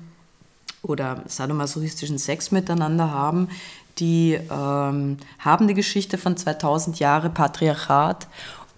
oder 0.83 1.23
sadomasochistischen 1.27 2.19
Sex 2.19 2.51
miteinander 2.51 3.13
haben, 3.13 3.49
die 3.99 4.39
ähm, 4.51 5.19
haben 5.39 5.69
die 5.69 5.75
Geschichte 5.75 6.19
von 6.19 6.37
2000 6.37 6.99
Jahre 6.99 7.31
Patriarchat 7.31 8.27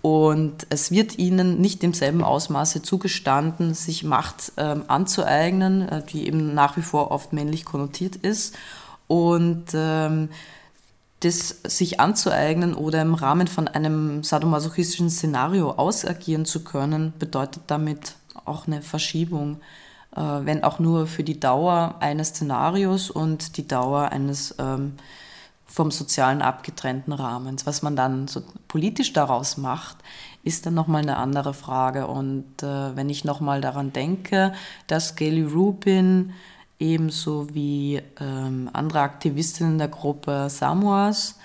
und 0.02 0.66
es 0.68 0.90
wird 0.90 1.18
ihnen 1.18 1.62
nicht 1.62 1.82
im 1.82 1.94
selben 1.94 2.22
Ausmaße 2.22 2.82
zugestanden, 2.82 3.72
sich 3.72 4.04
Macht 4.04 4.52
ähm, 4.58 4.82
anzueignen, 4.86 5.88
äh, 5.88 6.02
die 6.04 6.26
eben 6.26 6.52
nach 6.52 6.76
wie 6.76 6.82
vor 6.82 7.10
oft 7.10 7.32
männlich 7.32 7.64
konnotiert 7.64 8.16
ist. 8.16 8.54
Und 9.06 9.66
ähm, 9.74 10.30
das 11.20 11.60
sich 11.64 12.00
anzueignen 12.00 12.74
oder 12.74 13.00
im 13.00 13.14
Rahmen 13.14 13.46
von 13.46 13.68
einem 13.68 14.22
sadomasochistischen 14.22 15.10
Szenario 15.10 15.72
ausagieren 15.72 16.44
zu 16.44 16.64
können, 16.64 17.12
bedeutet 17.18 17.62
damit 17.66 18.16
auch 18.44 18.66
eine 18.66 18.82
Verschiebung, 18.82 19.60
äh, 20.14 20.20
wenn 20.20 20.64
auch 20.64 20.78
nur 20.78 21.06
für 21.06 21.24
die 21.24 21.40
Dauer 21.40 21.96
eines 22.00 22.28
Szenarios 22.28 23.10
und 23.10 23.56
die 23.56 23.66
Dauer 23.66 24.10
eines 24.10 24.54
ähm, 24.58 24.94
vom 25.66 25.90
sozialen 25.90 26.42
abgetrennten 26.42 27.12
Rahmens. 27.12 27.66
Was 27.66 27.82
man 27.82 27.96
dann 27.96 28.28
so 28.28 28.42
politisch 28.68 29.12
daraus 29.12 29.56
macht, 29.56 29.96
ist 30.44 30.66
dann 30.66 30.74
nochmal 30.74 31.02
eine 31.02 31.16
andere 31.16 31.54
Frage. 31.54 32.06
Und 32.06 32.62
äh, 32.62 32.94
wenn 32.96 33.08
ich 33.08 33.24
nochmal 33.24 33.60
daran 33.60 33.92
denke, 33.92 34.52
dass 34.86 35.16
Gayle 35.16 35.50
Rubin 35.50 36.32
ebenso 36.78 37.54
wie 37.54 38.00
ähm, 38.20 38.70
andere 38.72 39.00
Aktivistinnen 39.00 39.78
der 39.78 39.88
Gruppe 39.88 40.48
Samoas 40.50 41.36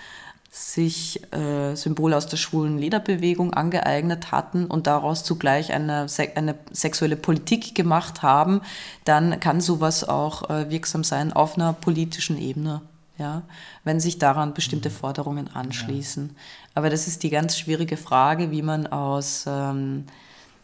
sich 0.51 1.21
äh, 1.31 1.75
Symbole 1.75 2.17
aus 2.17 2.25
der 2.25 2.37
schwulen 2.37 2.79
Lederbewegung 2.79 3.53
angeeignet 3.53 4.31
hatten 4.31 4.65
und 4.65 4.87
daraus 4.87 5.23
zugleich 5.23 5.71
eine, 5.71 6.07
eine 6.35 6.55
sexuelle 6.71 7.15
Politik 7.15 7.75
gemacht 7.75 8.23
haben, 8.23 8.61
dann 9.05 9.39
kann 9.39 9.61
sowas 9.61 10.03
auch 10.03 10.49
äh, 10.49 10.69
wirksam 10.71 11.03
sein 11.03 11.33
auf 11.33 11.55
einer 11.55 11.73
politischen 11.73 12.39
Ebene 12.39 12.81
ja, 13.19 13.43
wenn 13.83 13.99
sich 13.99 14.17
daran 14.17 14.53
bestimmte 14.53 14.89
mhm. 14.89 14.93
Forderungen 14.93 15.53
anschließen. 15.53 16.29
Ja. 16.29 16.35
Aber 16.73 16.89
das 16.89 17.07
ist 17.07 17.21
die 17.21 17.29
ganz 17.29 17.57
schwierige 17.57 17.97
Frage, 17.97 18.49
wie 18.49 18.61
man 18.61 18.87
aus 18.87 19.43
ähm, 19.45 20.05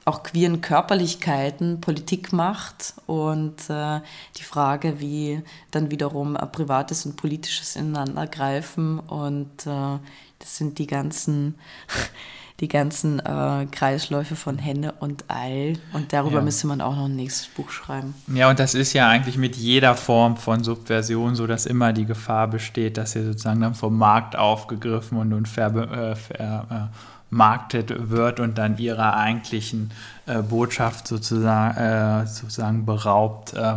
auch 0.06 0.22
queeren 0.22 0.62
Körperlichkeiten 0.62 1.82
Politik 1.82 2.32
macht 2.32 2.94
und 3.08 3.70
äh, 3.70 4.02
die 4.38 4.44
Frage, 4.44 5.00
wie 5.00 5.42
dann 5.72 5.90
wiederum 5.90 6.38
privates 6.52 7.08
und 7.08 7.16
politisches 7.16 7.76
ineinandergreifen 7.76 9.00
und 9.00 9.66
äh, 9.66 9.98
das 10.40 10.58
sind 10.58 10.78
die 10.78 10.88
ganzen 10.88 11.56
die 12.62 12.70
ganzen 12.70 13.20
äh, 13.20 13.68
Kreisläufe 13.70 14.38
von 14.38 14.58
Henne 14.58 14.94
und 15.02 15.26
Ei. 15.28 15.74
Und 15.92 16.14
darüber 16.14 16.38
ja. 16.38 16.42
müsste 16.42 16.68
man 16.68 16.80
auch 16.80 16.96
noch 16.96 17.06
ein 17.06 17.16
nächstes 17.18 17.48
Buch 17.48 17.70
schreiben. 17.70 18.14
Ja, 18.34 18.50
und 18.50 18.60
das 18.60 18.76
ist 18.76 18.94
ja 18.94 19.10
eigentlich 19.10 19.38
mit 19.38 19.58
jeder 19.58 19.96
Form 19.96 20.38
von 20.38 20.64
Subversion 20.64 21.36
so, 21.36 21.48
dass 21.48 21.66
immer 21.66 21.92
die 21.92 22.06
Gefahr 22.06 22.48
besteht, 22.48 22.96
dass 22.96 23.12
sie 23.12 23.26
sozusagen 23.26 23.60
dann 23.60 23.76
vom 23.76 23.98
Markt 23.98 24.38
aufgegriffen 24.38 25.18
und, 25.18 25.34
und 25.34 25.50
ver, 25.50 26.16
ver 26.16 26.92
äh, 27.32 28.10
wird 28.10 28.40
und 28.40 28.58
dann 28.58 28.78
ihrer 28.78 29.16
eigentlichen 29.16 29.92
äh, 30.26 30.42
Botschaft 30.42 31.08
sozusagen, 31.08 31.78
äh, 31.78 32.28
sozusagen 32.28 32.86
beraubt 32.86 33.54
äh, 33.54 33.76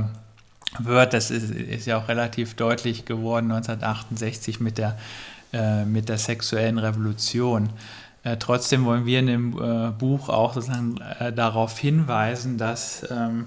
wird. 0.78 1.14
Das 1.14 1.30
ist, 1.30 1.50
ist, 1.50 1.86
ja 1.86 1.98
auch 1.98 2.08
relativ 2.08 2.54
deutlich 2.54 3.04
geworden 3.04 3.50
1968 3.50 4.60
mit 4.60 4.78
der, 4.78 4.98
äh, 5.52 5.84
mit 5.84 6.08
der 6.08 6.18
sexuellen 6.18 6.78
Revolution. 6.78 7.70
Äh, 8.22 8.36
trotzdem 8.36 8.84
wollen 8.84 9.06
wir 9.06 9.20
in 9.20 9.26
dem 9.26 9.58
äh, 9.58 9.90
Buch 9.90 10.28
auch 10.28 10.54
sozusagen 10.54 10.96
darauf 11.34 11.78
hinweisen, 11.78 12.58
dass 12.58 13.06
ähm, 13.10 13.46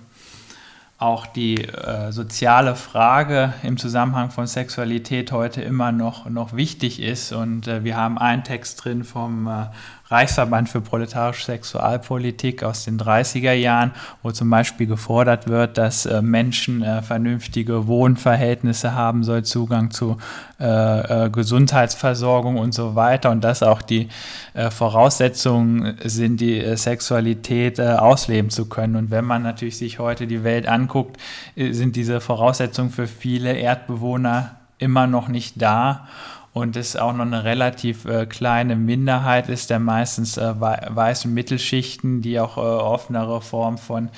auch 1.02 1.26
die 1.26 1.66
äh, 1.66 2.12
soziale 2.12 2.76
Frage 2.76 3.54
im 3.64 3.78
Zusammenhang 3.78 4.30
von 4.30 4.46
Sexualität 4.46 5.32
heute 5.32 5.62
immer 5.62 5.92
noch, 5.92 6.30
noch 6.30 6.54
wichtig 6.54 7.02
ist. 7.02 7.32
Und 7.32 7.68
äh, 7.68 7.84
wir 7.84 7.98
haben 7.98 8.18
einen 8.18 8.44
Text 8.44 8.84
drin 8.84 9.04
vom 9.04 9.48
äh, 9.48 9.66
Reichsverband 10.12 10.68
für 10.68 10.82
proletarische 10.82 11.46
Sexualpolitik 11.46 12.64
aus 12.64 12.84
den 12.84 13.00
30er 13.00 13.54
Jahren, 13.54 13.92
wo 14.22 14.32
zum 14.32 14.50
Beispiel 14.50 14.86
gefordert 14.86 15.48
wird, 15.48 15.78
dass 15.78 16.06
äh, 16.06 16.22
Menschen 16.22 16.84
äh, 16.84 17.02
vernünftige 17.02 17.88
Wohnverhältnisse 17.88 18.94
haben 18.94 19.24
soll, 19.24 19.44
Zugang 19.44 19.92
zu 19.92 20.18
äh, 20.60 21.26
äh 21.26 21.30
Gesundheitsversorgung 21.30 22.58
und 22.58 22.74
so 22.74 22.96
weiter 22.96 23.32
und 23.32 23.44
dass 23.44 23.64
auch 23.64 23.82
die 23.82 24.10
äh, 24.54 24.70
Voraussetzungen 24.70 25.98
sind, 26.04 26.42
die 26.42 26.60
äh, 26.60 26.76
Sexualität 26.76 27.80
ausleben 27.80 28.50
zu 28.50 28.68
können. 28.68 28.96
Und 28.98 29.12
wenn 29.12 29.24
man 29.24 29.44
natürlich 29.44 29.78
sich 29.78 30.00
heute 30.00 30.28
die 30.28 30.44
Welt 30.44 30.68
anguckt, 30.68 31.18
sind 31.56 31.96
diese 31.96 32.20
Voraussetzungen 32.20 32.90
für 32.90 33.08
viele 33.08 33.54
Erdbewohner 33.54 34.56
immer 34.78 35.08
noch 35.08 35.28
nicht 35.28 35.62
da 35.62 36.08
und 36.54 36.76
es 36.76 36.96
auch 36.96 37.14
noch 37.14 37.26
eine 37.26 37.44
relativ 37.44 38.06
äh, 38.06 38.26
kleine 38.26 38.76
Minderheit 38.76 39.48
ist, 39.48 39.70
der 39.70 39.80
meistens 39.80 40.38
äh, 40.38 40.54
weißen 40.60 41.34
Mittelschichten, 41.34 42.22
die 42.22 42.40
auch 42.40 42.58
äh, 42.58 42.62
offenere 42.62 43.42
Formen 43.42 43.78
von 43.78 44.10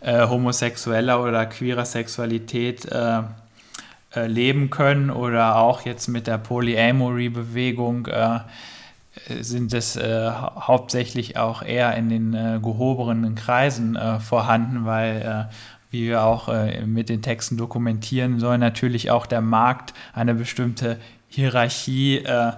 äh, 0.00 0.26
homosexueller 0.28 1.22
oder 1.22 1.46
queerer 1.46 1.84
Sexualität 1.84 2.86
äh, 2.86 3.22
äh, 4.14 4.26
leben 4.26 4.70
können 4.70 5.10
oder 5.10 5.56
auch 5.56 5.82
jetzt 5.82 6.08
mit 6.08 6.26
der 6.26 6.38
Polyamory-Bewegung 6.38 8.08
sind 9.40 9.74
es 9.74 9.98
hauptsächlich 9.98 11.36
auch 11.36 11.60
eher 11.60 11.94
in 11.96 12.08
den 12.08 12.32
gehobenen 12.62 13.34
Kreisen 13.34 13.98
vorhanden, 14.20 14.86
weil 14.86 15.50
wie 15.90 16.08
wir 16.08 16.22
auch 16.22 16.48
mit 16.86 17.10
den 17.10 17.20
Texten 17.20 17.58
dokumentieren 17.58 18.40
sollen, 18.40 18.60
natürlich 18.60 19.10
auch 19.10 19.26
der 19.26 19.42
Markt 19.42 19.92
eine 20.14 20.34
bestimmte 20.34 20.98
Hierarchie 21.32 22.18
äh, 22.18 22.52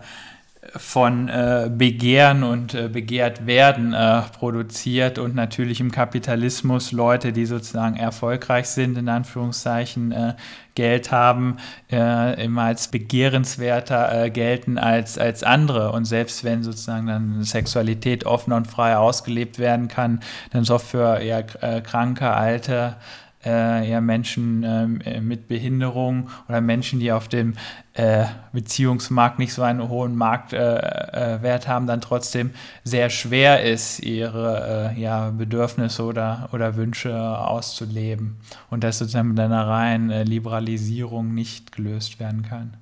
von 0.77 1.29
äh, 1.29 1.71
Begehren 1.71 2.43
und 2.43 2.75
äh, 2.75 2.89
begehrt 2.89 3.47
werden 3.47 3.93
äh, 3.93 4.23
produziert 4.37 5.19
und 5.19 5.35
natürlich 5.35 5.81
im 5.81 5.91
Kapitalismus 5.91 6.93
Leute, 6.93 7.33
die 7.33 7.47
sozusagen 7.47 7.97
erfolgreich 7.97 8.67
sind, 8.69 8.97
in 8.97 9.09
Anführungszeichen 9.09 10.13
äh, 10.13 10.35
Geld 10.75 11.13
haben, 11.13 11.59
äh, 11.93 12.43
immer 12.45 12.63
als 12.63 12.89
begehrenswerter 12.89 14.25
äh, 14.25 14.31
gelten 14.31 14.79
als, 14.79 15.19
als 15.19 15.43
andere. 15.43 15.93
Und 15.93 16.07
selbst 16.07 16.45
wenn 16.45 16.63
sozusagen 16.63 17.07
dann 17.07 17.45
Sexualität 17.45 18.25
offener 18.25 18.57
und 18.57 18.67
frei 18.67 18.97
ausgelebt 18.97 19.59
werden 19.59 19.89
kann, 19.89 20.21
dann 20.51 20.63
ist 20.63 20.71
auch 20.71 20.81
für 20.81 21.23
ja, 21.23 21.43
kranke, 21.43 22.31
alte, 22.31 22.97
äh, 23.45 23.91
ja, 23.91 24.01
Menschen 24.01 24.63
äh, 24.63 25.21
mit 25.21 25.49
Behinderung 25.49 26.31
oder 26.49 26.61
Menschen, 26.61 27.01
die 27.01 27.13
auf 27.13 27.29
dem 27.29 27.55
äh, 27.95 28.27
Beziehungsmarkt 28.53 29.39
nicht 29.39 29.55
so 29.55 29.63
einen 29.63 29.89
hohen 29.89 30.17
Marktwert 30.17 31.15
äh, 31.15 31.67
äh, 31.67 31.69
haben, 31.69 31.87
dann 31.87 32.01
trotzdem 32.01 32.51
sehr 32.83 33.11
schwer 33.11 33.63
ist, 33.63 34.01
ihre 34.01 34.93
äh, 34.97 35.01
ja, 35.01 35.31
Bedürfnisse 35.31 36.03
oder, 36.03 36.49
oder 36.53 36.77
Wünsche 36.77 37.17
auszuleben 37.17 38.37
und 38.71 38.85
das 38.85 38.99
sozusagen 38.99 39.29
mit 39.29 39.41
einer 39.41 39.67
reinen 39.67 40.27
Liberalisierung 40.27 41.35
nicht 41.35 41.73
gelöst 41.73 42.19
werden 42.21 42.43
kann. 42.43 42.77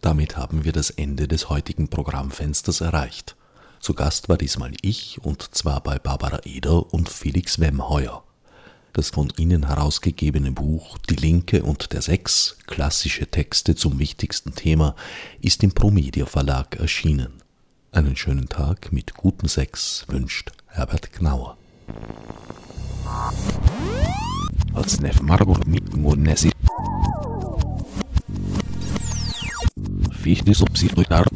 Damit 0.00 0.36
haben 0.36 0.64
wir 0.64 0.72
das 0.72 0.90
Ende 0.90 1.28
des 1.28 1.48
heutigen 1.48 1.88
Programmfensters 1.88 2.80
erreicht. 2.80 3.36
Zu 3.80 3.94
Gast 3.94 4.28
war 4.28 4.36
diesmal 4.36 4.72
ich 4.82 5.20
und 5.22 5.54
zwar 5.54 5.82
bei 5.82 5.98
Barbara 5.98 6.40
Eder 6.44 6.92
und 6.92 7.08
Felix 7.08 7.60
Wemheuer. 7.60 8.25
Das 8.96 9.10
von 9.10 9.30
ihnen 9.36 9.66
herausgegebene 9.66 10.52
Buch 10.52 10.96
Die 11.10 11.16
Linke 11.16 11.62
und 11.62 11.92
der 11.92 12.00
Sex, 12.00 12.56
klassische 12.66 13.26
Texte 13.26 13.74
zum 13.74 13.98
wichtigsten 13.98 14.54
Thema, 14.54 14.96
ist 15.42 15.62
im 15.62 15.72
Promedia 15.72 16.24
Verlag 16.24 16.76
erschienen. 16.76 17.34
Einen 17.92 18.16
schönen 18.16 18.48
Tag 18.48 18.94
mit 18.94 19.12
gutem 19.12 19.50
Sex 19.50 20.06
wünscht 20.08 20.52
Herbert 20.68 21.12
Gnauer. 21.12 21.58
Als 24.72 24.98
Nef 25.02 25.20
Margot 25.20 25.66
mit 25.66 25.94
Monesi. 25.94 26.50
Fichte 30.10 30.54
subsidiar 30.54 31.26